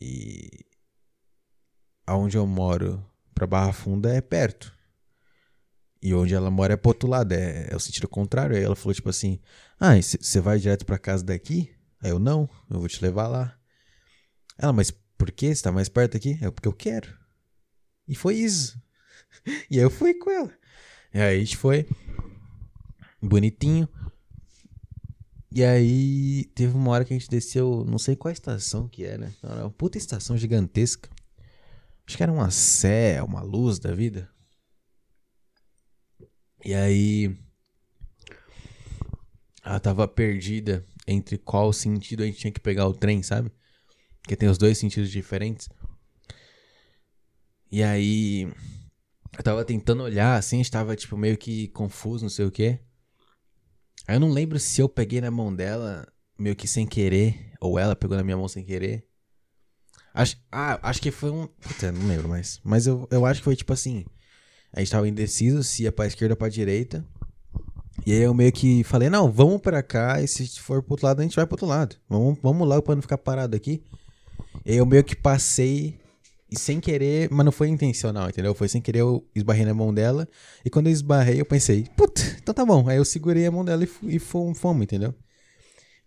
[0.01, 0.65] E.
[2.07, 3.05] Aonde eu moro
[3.35, 4.73] pra Barra Funda é perto.
[6.01, 8.57] E onde ela mora é pro outro lado, é, é o sentido contrário.
[8.57, 9.41] Aí ela falou, tipo assim:
[9.79, 11.73] Ah, você vai direto pra casa daqui?
[12.01, 13.57] Aí eu, não, eu vou te levar lá.
[14.59, 15.55] Ela, mas por que?
[15.55, 16.39] Você tá mais perto aqui?
[16.43, 17.22] É porque eu quero.
[18.13, 18.79] E foi isso.
[19.71, 20.53] E aí eu fui com ela.
[21.15, 21.89] E aí a gente foi.
[23.23, 23.89] Bonitinho.
[25.51, 29.33] E aí teve uma hora que a gente desceu, não sei qual estação que era.
[29.43, 31.09] Era uma puta estação gigantesca.
[32.07, 34.31] Acho que era uma sé, uma luz da vida.
[36.63, 37.35] E aí
[39.65, 43.51] ela tava perdida entre qual sentido a gente tinha que pegar o trem, sabe?
[44.21, 45.71] Porque tem os dois sentidos diferentes.
[47.73, 48.43] E aí
[49.37, 52.79] eu tava tentando olhar, assim, estava, tipo, meio que confuso, não sei o quê.
[54.07, 56.07] Aí eu não lembro se eu peguei na mão dela,
[56.39, 59.09] meio que sem querer, ou ela pegou na minha mão sem querer.
[60.12, 61.47] Acho, ah, acho que foi um.
[61.47, 62.61] Puta, não lembro mais.
[62.62, 64.05] Mas eu, eu acho que foi tipo assim.
[64.70, 67.03] A gente tava indeciso se ia pra esquerda ou pra direita.
[68.05, 71.07] E aí eu meio que falei, não, vamos pra cá, e se for pro outro
[71.07, 71.97] lado, a gente vai pro outro lado.
[72.07, 73.83] Vamos, vamos logo pra não ficar parado aqui.
[74.66, 76.01] E aí eu meio que passei
[76.53, 78.55] e sem querer, mas não foi intencional, entendeu?
[78.55, 80.28] Foi sem querer, eu esbarrei na mão dela.
[80.62, 82.86] E quando eu esbarrei, eu pensei, puta, então tá bom.
[82.86, 85.14] Aí eu segurei a mão dela e, fomos, entendeu?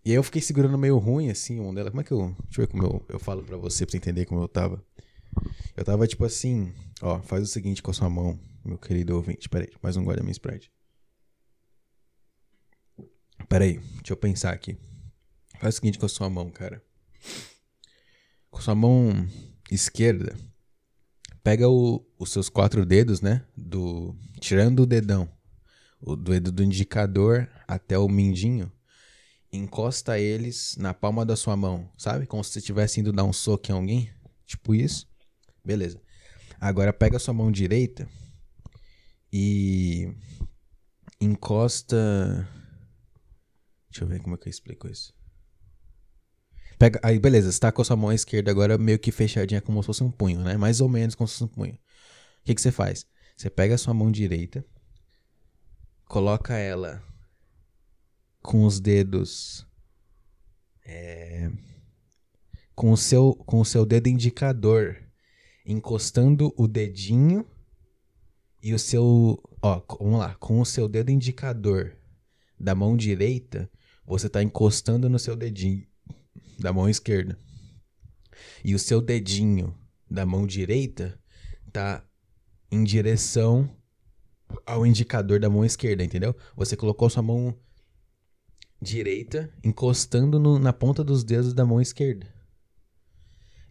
[0.05, 1.89] E aí eu fiquei segurando meio ruim, assim, a mão dela.
[1.89, 2.35] Como é que eu.
[2.43, 4.85] Deixa eu ver como eu, eu falo pra você, pra você entender como eu tava.
[5.75, 6.71] Eu tava tipo assim,
[7.01, 9.49] ó, faz o seguinte com a sua mão, meu querido ouvinte.
[9.49, 10.71] Pera aí, mais um gole da minha Sprite.
[13.49, 14.77] Pera aí, deixa eu pensar aqui.
[15.59, 16.83] Faz o seguinte com a sua mão, cara.
[18.51, 19.27] Com sua mão
[19.69, 20.35] esquerda,
[21.43, 23.45] pega o, os seus quatro dedos, né?
[23.55, 25.29] Do, tirando o dedão,
[26.01, 28.71] o dedo do indicador até o mindinho,
[29.51, 32.25] encosta eles na palma da sua mão, sabe?
[32.25, 34.09] Como se você estivesse indo dar um soco em alguém.
[34.45, 35.07] Tipo isso.
[35.63, 35.99] Beleza.
[36.59, 38.07] Agora pega a sua mão direita
[39.31, 40.13] e
[41.19, 42.47] encosta.
[43.89, 45.14] Deixa eu ver como é que eu explico isso.
[46.77, 49.81] Pega, aí beleza, você tá com a sua mão esquerda agora meio que fechadinha como
[49.81, 50.57] se fosse um punho, né?
[50.57, 51.73] Mais ou menos como se fosse um punho.
[51.73, 51.77] O
[52.43, 53.05] que, que você faz?
[53.37, 54.65] Você pega a sua mão direita,
[56.05, 57.01] coloca ela
[58.41, 59.65] com os dedos.
[60.85, 61.49] É,
[62.75, 64.97] com, o seu, com o seu dedo indicador
[65.65, 67.45] encostando o dedinho
[68.61, 69.41] e o seu.
[69.61, 70.35] Ó, vamos lá.
[70.35, 71.97] Com o seu dedo indicador
[72.59, 73.69] da mão direita,
[74.05, 75.87] você está encostando no seu dedinho
[76.59, 77.37] da mão esquerda.
[78.63, 79.75] E o seu dedinho
[80.09, 81.19] da mão direita
[81.71, 82.05] tá
[82.71, 83.69] em direção
[84.65, 86.35] ao indicador da mão esquerda, entendeu?
[86.55, 87.57] Você colocou sua mão
[88.81, 92.27] direita encostando no, na ponta dos dedos da mão esquerda.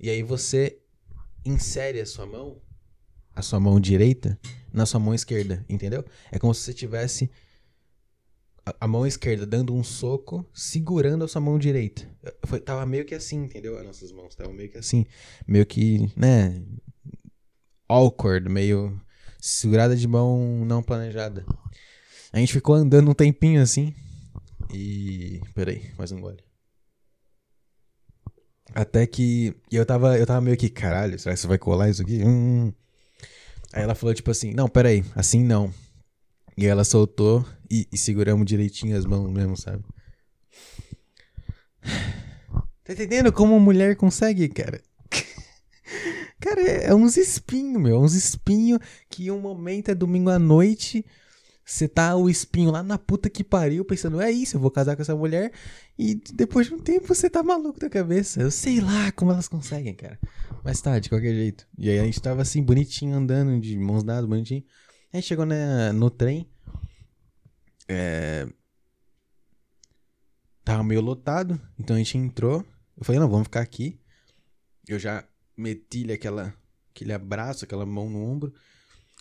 [0.00, 0.80] E aí você
[1.44, 2.60] insere a sua mão,
[3.34, 4.38] a sua mão direita,
[4.72, 6.04] na sua mão esquerda, entendeu?
[6.32, 7.30] É como se você tivesse
[8.80, 12.08] a, mão esquerda dando um soco, segurando a sua mão direita.
[12.46, 13.78] Foi, tava meio que assim, entendeu?
[13.78, 15.06] As nossas mãos estavam meio que assim,
[15.46, 16.62] meio que, né,
[17.88, 18.98] awkward, meio
[19.38, 21.44] segurada de mão não planejada.
[22.32, 23.94] A gente ficou andando um tempinho assim.
[24.72, 25.40] E.
[25.54, 26.42] Peraí, mais um gole.
[28.74, 29.54] Até que.
[29.70, 32.24] E eu tava, eu tava meio que, caralho, será que você vai colar isso aqui?
[32.24, 32.72] Hum.
[33.72, 35.72] Aí ela falou, tipo assim, não, peraí, assim não.
[36.56, 39.84] E ela soltou e, e seguramos direitinho as mãos mesmo, sabe?
[42.84, 44.82] Tá entendendo como mulher consegue, cara?
[46.38, 47.96] cara, é, é uns espinhos, meu.
[47.96, 48.78] É uns espinhos
[49.08, 51.04] que um momento é domingo à noite
[51.64, 54.96] você tá o espinho lá na puta que pariu, pensando, é isso, eu vou casar
[54.96, 55.50] com essa mulher.
[55.98, 58.42] E depois de um tempo você tá maluco da cabeça.
[58.42, 60.18] Eu sei lá como elas conseguem, cara.
[60.62, 61.66] Mas tá, de qualquer jeito.
[61.78, 64.62] E aí a gente tava assim, bonitinho, andando, de mãos dadas, bonitinho.
[65.14, 66.44] A gente chegou né, no trem.
[67.86, 68.48] É...
[70.64, 72.66] Tava meio lotado, então a gente entrou.
[72.96, 73.96] Eu falei, não, vamos ficar aqui.
[74.88, 75.24] Eu já
[75.56, 76.52] meti-lhe aquela,
[76.90, 78.52] aquele abraço, aquela mão no ombro.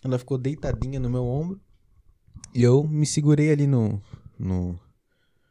[0.02, 1.60] Ela ficou deitadinha no meu ombro.
[2.52, 4.02] E eu me segurei ali no,
[4.36, 4.76] no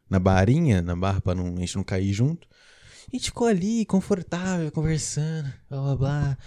[0.09, 2.49] na barinha, na barra pra não, a gente não cair junto.
[3.13, 6.37] E a gente ficou ali, confortável, conversando, blá blá blá.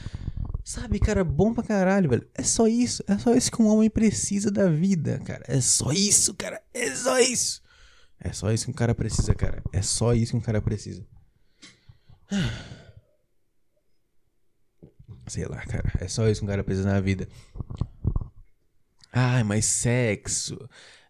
[0.66, 2.28] Sabe, cara, bom pra caralho, velho.
[2.34, 5.44] É só isso, é só isso que um homem precisa da vida, cara.
[5.46, 6.60] É só isso, cara.
[6.74, 7.62] É só isso.
[8.18, 9.62] É só isso que um cara precisa, cara.
[9.72, 11.06] É só isso que um cara precisa.
[15.28, 15.92] Sei lá, cara.
[16.00, 17.28] É só isso que um cara precisa na vida.
[19.12, 20.58] Ai, mas sexo.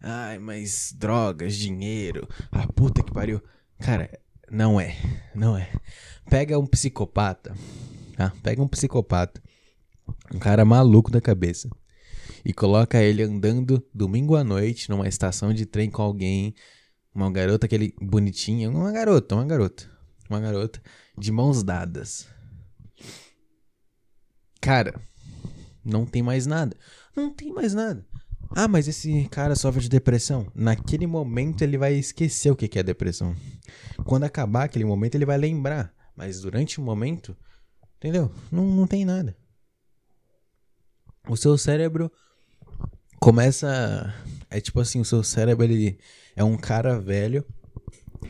[0.02, 2.28] Ai, mas drogas, dinheiro.
[2.52, 3.42] Ah, puta que pariu.
[3.80, 4.94] Cara, não é.
[5.34, 5.72] Não é.
[6.28, 7.54] Pega um psicopata.
[8.16, 8.32] Tá?
[8.42, 9.42] Pega um psicopata.
[10.34, 11.68] Um cara maluco da cabeça.
[12.44, 16.54] E coloca ele andando domingo à noite numa estação de trem com alguém.
[17.14, 18.70] Uma garota, aquele bonitinha.
[18.70, 19.90] Uma garota, uma garota.
[20.30, 20.80] Uma garota.
[21.16, 22.26] De mãos dadas.
[24.60, 25.00] Cara,
[25.84, 26.76] não tem mais nada.
[27.14, 28.04] Não tem mais nada.
[28.50, 30.50] Ah, mas esse cara sofre de depressão.
[30.54, 33.34] Naquele momento ele vai esquecer o que é depressão.
[34.04, 35.92] Quando acabar aquele momento ele vai lembrar.
[36.16, 37.36] Mas durante o momento,
[38.06, 38.30] entendeu?
[38.52, 39.36] Não, não tem nada.
[41.28, 42.10] O seu cérebro
[43.18, 44.14] começa.
[44.48, 45.98] É tipo assim: o seu cérebro ele
[46.36, 47.44] é um cara velho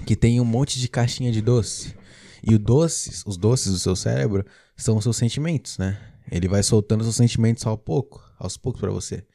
[0.07, 1.95] que tem um monte de caixinha de doce.
[2.43, 4.47] E o doces, os doces do seu cérebro
[4.77, 6.01] são os seus sentimentos, né?
[6.31, 9.27] Ele vai soltando seus sentimentos ao pouco aos poucos para você.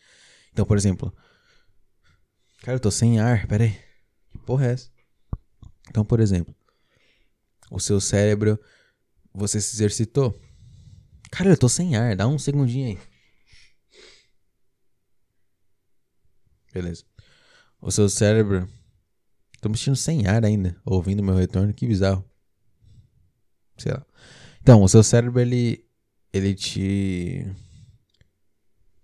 [0.51, 1.13] Então, por exemplo,
[2.61, 3.77] cara, eu tô sem ar, peraí.
[4.31, 4.89] Que porra é essa?
[5.89, 6.55] Então, por exemplo,
[7.69, 8.59] o seu cérebro,
[9.33, 10.39] você se exercitou.
[11.31, 12.99] Cara, eu tô sem ar, dá um segundinho aí.
[16.73, 17.03] Beleza.
[17.81, 18.67] O seu cérebro.
[19.61, 22.25] Tô me sentindo sem ar ainda, ouvindo meu retorno, que bizarro.
[23.77, 24.05] Sei lá.
[24.61, 25.85] Então, o seu cérebro, ele.
[26.33, 27.45] Ele te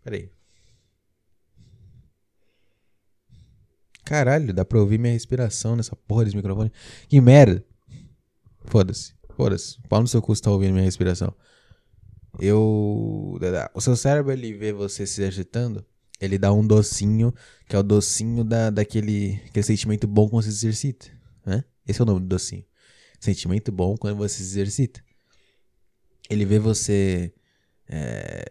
[0.07, 0.31] Peraí.
[4.05, 6.71] Caralho, dá pra ouvir minha respiração nessa porra desse microfone.
[7.09, 7.61] Que merda.
[8.63, 9.16] Foda-se.
[9.37, 9.77] Foda-se.
[9.87, 11.31] Pau no seu cu tá ouvindo minha respiração.
[12.39, 13.37] Eu.
[13.71, 15.85] O seu cérebro, ele vê você se exercitando.
[16.19, 17.31] Ele dá um docinho,
[17.69, 21.11] que é o docinho da, daquele aquele sentimento bom quando você se exercita.
[21.45, 21.63] Né?
[21.87, 22.65] Esse é o nome do docinho.
[23.19, 25.03] sentimento bom quando você se exercita.
[26.27, 27.31] Ele vê você.
[27.87, 28.43] É,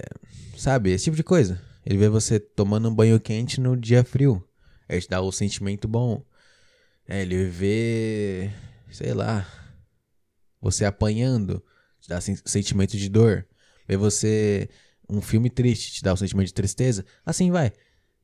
[0.57, 1.61] sabe, esse tipo de coisa.
[1.85, 4.41] Ele vê você tomando um banho quente no dia frio.
[4.89, 6.25] Aí te dá o sentimento bom.
[7.09, 8.53] É, ele vê.
[8.89, 9.66] Sei lá.
[10.71, 11.63] Você apanhando.
[12.01, 13.47] Te dá sentimento de dor.
[13.89, 14.69] Vê você.
[15.09, 17.05] Um filme triste, te dá o sentimento de tristeza.
[17.25, 17.73] Assim vai.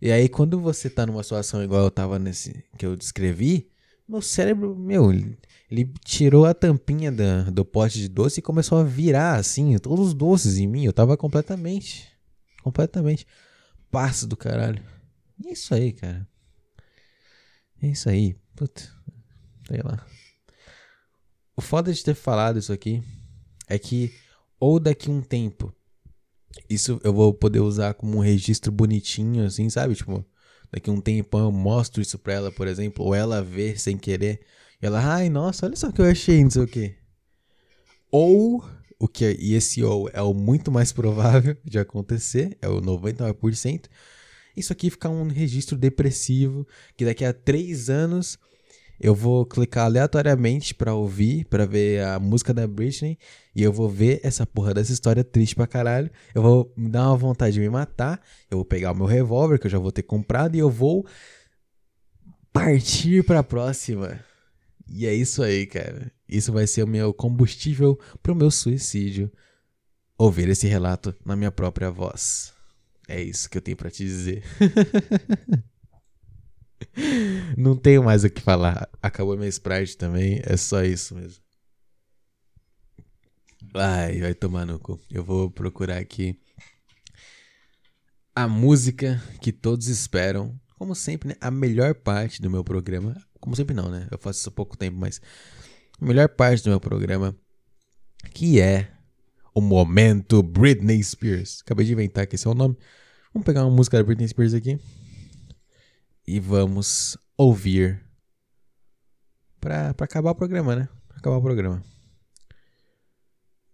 [0.00, 2.64] E aí, quando você tá numa situação igual eu tava nesse.
[2.76, 3.70] que eu descrevi,
[4.08, 5.12] meu cérebro, meu,
[5.70, 10.08] ele, tirou a tampinha da, do pote de doce e começou a virar assim, todos
[10.08, 10.84] os doces em mim.
[10.84, 12.08] Eu tava completamente.
[12.62, 13.26] Completamente.
[13.90, 14.82] Passo do caralho.
[15.46, 16.26] É isso aí, cara.
[17.80, 18.34] É isso aí.
[18.56, 18.82] Puta.
[19.68, 20.04] Sei lá.
[21.56, 23.02] O foda de ter falado isso aqui
[23.68, 24.12] é que,
[24.58, 25.74] ou daqui um tempo,
[26.68, 29.94] isso eu vou poder usar como um registro bonitinho, assim, sabe?
[29.94, 30.24] Tipo,
[30.70, 34.40] daqui um tempão eu mostro isso pra ela, por exemplo, ou ela ver sem querer.
[34.80, 36.96] E ela, ai, nossa, olha só o que eu achei, não sei o quê.
[38.10, 38.64] Ou,
[38.98, 42.80] o que é, e esse ou é o muito mais provável de acontecer, é o
[42.80, 43.86] 99%,
[44.56, 48.38] isso aqui ficar um registro depressivo, que daqui a três anos
[49.02, 53.18] eu vou clicar aleatoriamente para ouvir, para ver a música da Britney,
[53.52, 56.08] e eu vou ver essa porra dessa história triste pra caralho.
[56.32, 59.58] Eu vou me dar uma vontade de me matar, eu vou pegar o meu revólver
[59.58, 61.04] que eu já vou ter comprado e eu vou
[62.52, 64.20] partir pra próxima.
[64.88, 66.12] E é isso aí, cara.
[66.28, 69.32] Isso vai ser o meu combustível pro meu suicídio.
[70.16, 72.52] Ouvir esse relato na minha própria voz.
[73.08, 74.44] É isso que eu tenho para te dizer.
[77.56, 78.88] Não tenho mais o que falar.
[79.02, 80.40] Acabou minha Sprite também.
[80.44, 81.42] É só isso mesmo.
[83.74, 85.00] Ai, vai tomar no cu.
[85.10, 86.38] Eu vou procurar aqui
[88.34, 90.58] a música que todos esperam.
[90.76, 91.34] Como sempre, né?
[91.40, 93.16] A melhor parte do meu programa.
[93.40, 94.08] Como sempre, não, né?
[94.10, 95.20] Eu faço isso há pouco tempo, mas.
[96.00, 97.36] A melhor parte do meu programa.
[98.34, 98.90] Que é
[99.54, 101.60] o momento Britney Spears.
[101.64, 102.76] Acabei de inventar que esse é o nome.
[103.32, 104.78] Vamos pegar uma música da Britney Spears aqui
[106.26, 108.04] e vamos ouvir
[109.60, 110.88] pra acabar o programa, né?
[111.08, 111.82] Pra acabar o programa.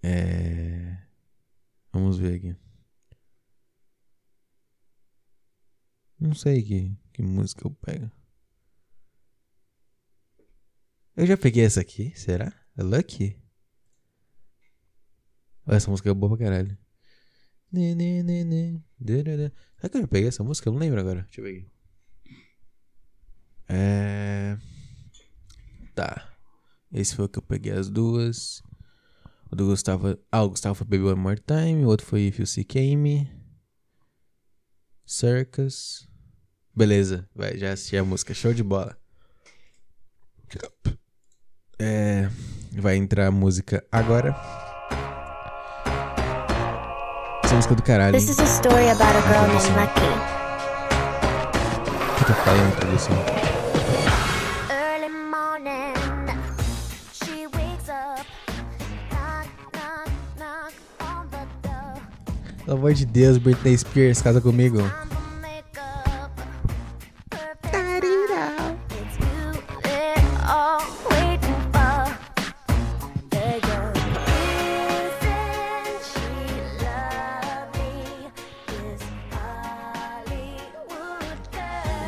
[0.02, 0.98] É...
[1.92, 2.56] Vamos ver aqui.
[6.20, 8.10] Não sei que, que música eu pego.
[11.16, 12.52] Eu já peguei essa aqui, será?
[12.76, 13.40] É Lucky?
[15.66, 16.78] Essa música é boa pra caralho.
[19.76, 20.68] Será que eu já peguei essa música?
[20.68, 21.22] Eu não lembro agora.
[21.22, 21.77] Deixa eu ver aqui.
[23.68, 24.56] É.
[25.94, 26.28] Tá.
[26.92, 28.62] Esse foi o que eu peguei as duas.
[29.50, 30.18] O do Gustavo.
[30.30, 31.84] Ah, o Gustavo foi Baby One More Time.
[31.84, 33.30] O outro foi If You See Came.
[35.06, 36.08] Circus.
[36.74, 38.32] Beleza, vai, já assisti a música.
[38.32, 38.96] Show de bola.
[41.78, 42.28] É.
[42.72, 44.36] Vai entrar a música agora.
[47.42, 48.12] Essa música do caralho.
[48.12, 50.38] This is a story about a girl named Lucky.
[52.20, 53.37] O que eu falei na introdução?
[62.68, 64.78] Pelo amor de Deus, Britney Spears, casa comigo.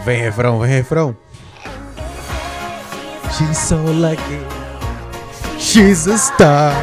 [0.04, 1.16] Vem refrão, vem refrão.
[3.32, 4.20] She's so lucky.
[5.58, 6.74] She's a star.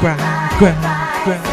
[0.00, 0.16] Cry,
[0.58, 0.74] cry,
[1.22, 1.51] cry,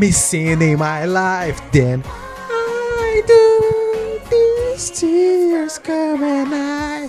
[0.00, 2.02] missing in my life, then
[2.50, 7.08] I do these tears come and I.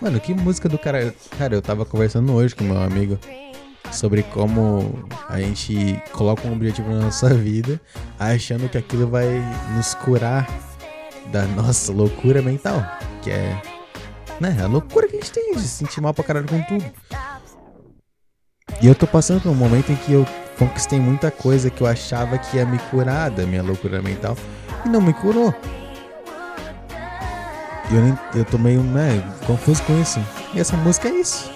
[0.00, 1.14] Mano, que música do cara.
[1.38, 3.18] Cara, eu tava conversando hoje com meu amigo
[3.92, 7.80] sobre como a gente coloca um objetivo na nossa vida
[8.18, 9.26] achando que aquilo vai
[9.76, 10.48] nos curar
[11.30, 12.84] da nossa loucura mental,
[13.22, 13.62] que é
[14.40, 16.84] né, a loucura que a gente tem de se sentir mal pra caralho com tudo.
[18.80, 20.26] E eu tô passando por um momento em que eu
[20.58, 24.36] conquistei muita coisa que eu achava que ia me curar da minha loucura mental
[24.84, 25.54] e não me curou.
[27.90, 30.18] Eu, nem, eu tô meio né, confuso com isso.
[30.54, 31.50] E essa música é isso.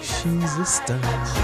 [0.00, 1.41] She's a star.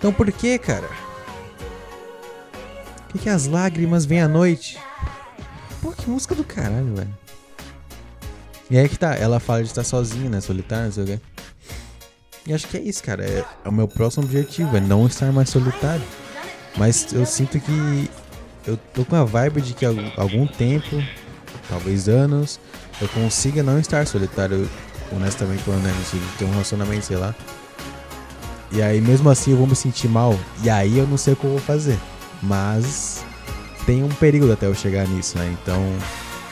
[0.00, 0.88] Então por que, cara?
[3.04, 4.78] Por que, que as lágrimas vêm à noite?
[5.82, 7.18] Pô, que música do caralho, velho.
[8.70, 10.40] E aí que tá, ela fala de estar sozinha, né?
[10.40, 11.20] Solitária, não sei o quê.
[12.46, 13.22] E acho que é isso, cara.
[13.22, 16.04] É, é o meu próximo objetivo, é não estar mais solitário.
[16.78, 18.10] Mas eu sinto que
[18.66, 21.02] eu tô com a vibe de que algum tempo,
[21.68, 22.58] talvez anos,
[23.02, 24.66] eu consiga não estar solitário,
[25.12, 25.92] honestamente falando, né?
[26.38, 27.34] Ter um relacionamento, sei lá.
[28.72, 30.38] E aí, mesmo assim, eu vou me sentir mal.
[30.62, 31.98] E aí, eu não sei o que eu vou fazer.
[32.42, 33.24] Mas
[33.84, 35.56] tem um perigo até eu chegar nisso, né?
[35.60, 35.82] Então,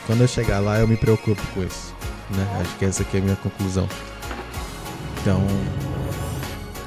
[0.05, 1.95] quando eu chegar lá, eu me preocupo com isso.
[2.31, 2.61] Né?
[2.61, 3.87] Acho que essa aqui é a minha conclusão.
[5.21, 5.41] Então,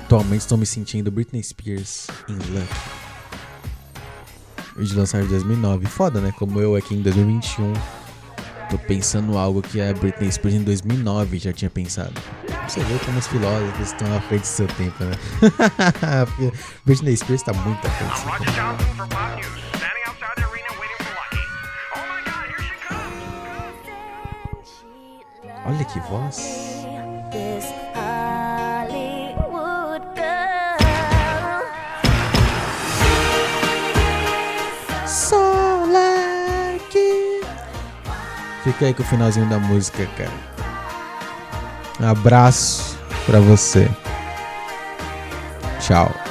[0.03, 2.69] atualmente estou me sentindo Britney Spears in Luck.
[4.77, 5.87] De lançar em 2009.
[5.87, 6.33] Foda, né?
[6.39, 7.73] Como eu aqui em 2021
[8.71, 12.15] tô pensando algo que a Britney Spears em 2009 já tinha pensado.
[12.69, 15.13] Você vê como os filósofos estão à frente do seu tempo, né?
[16.87, 18.53] Britney Spears tá muito à frente do seu tempo.
[25.65, 26.73] Olha que voz.
[38.65, 40.52] Fica aí com o finalzinho da música, cara.
[42.03, 43.89] Um abraço pra você.
[45.81, 46.22] Tchau.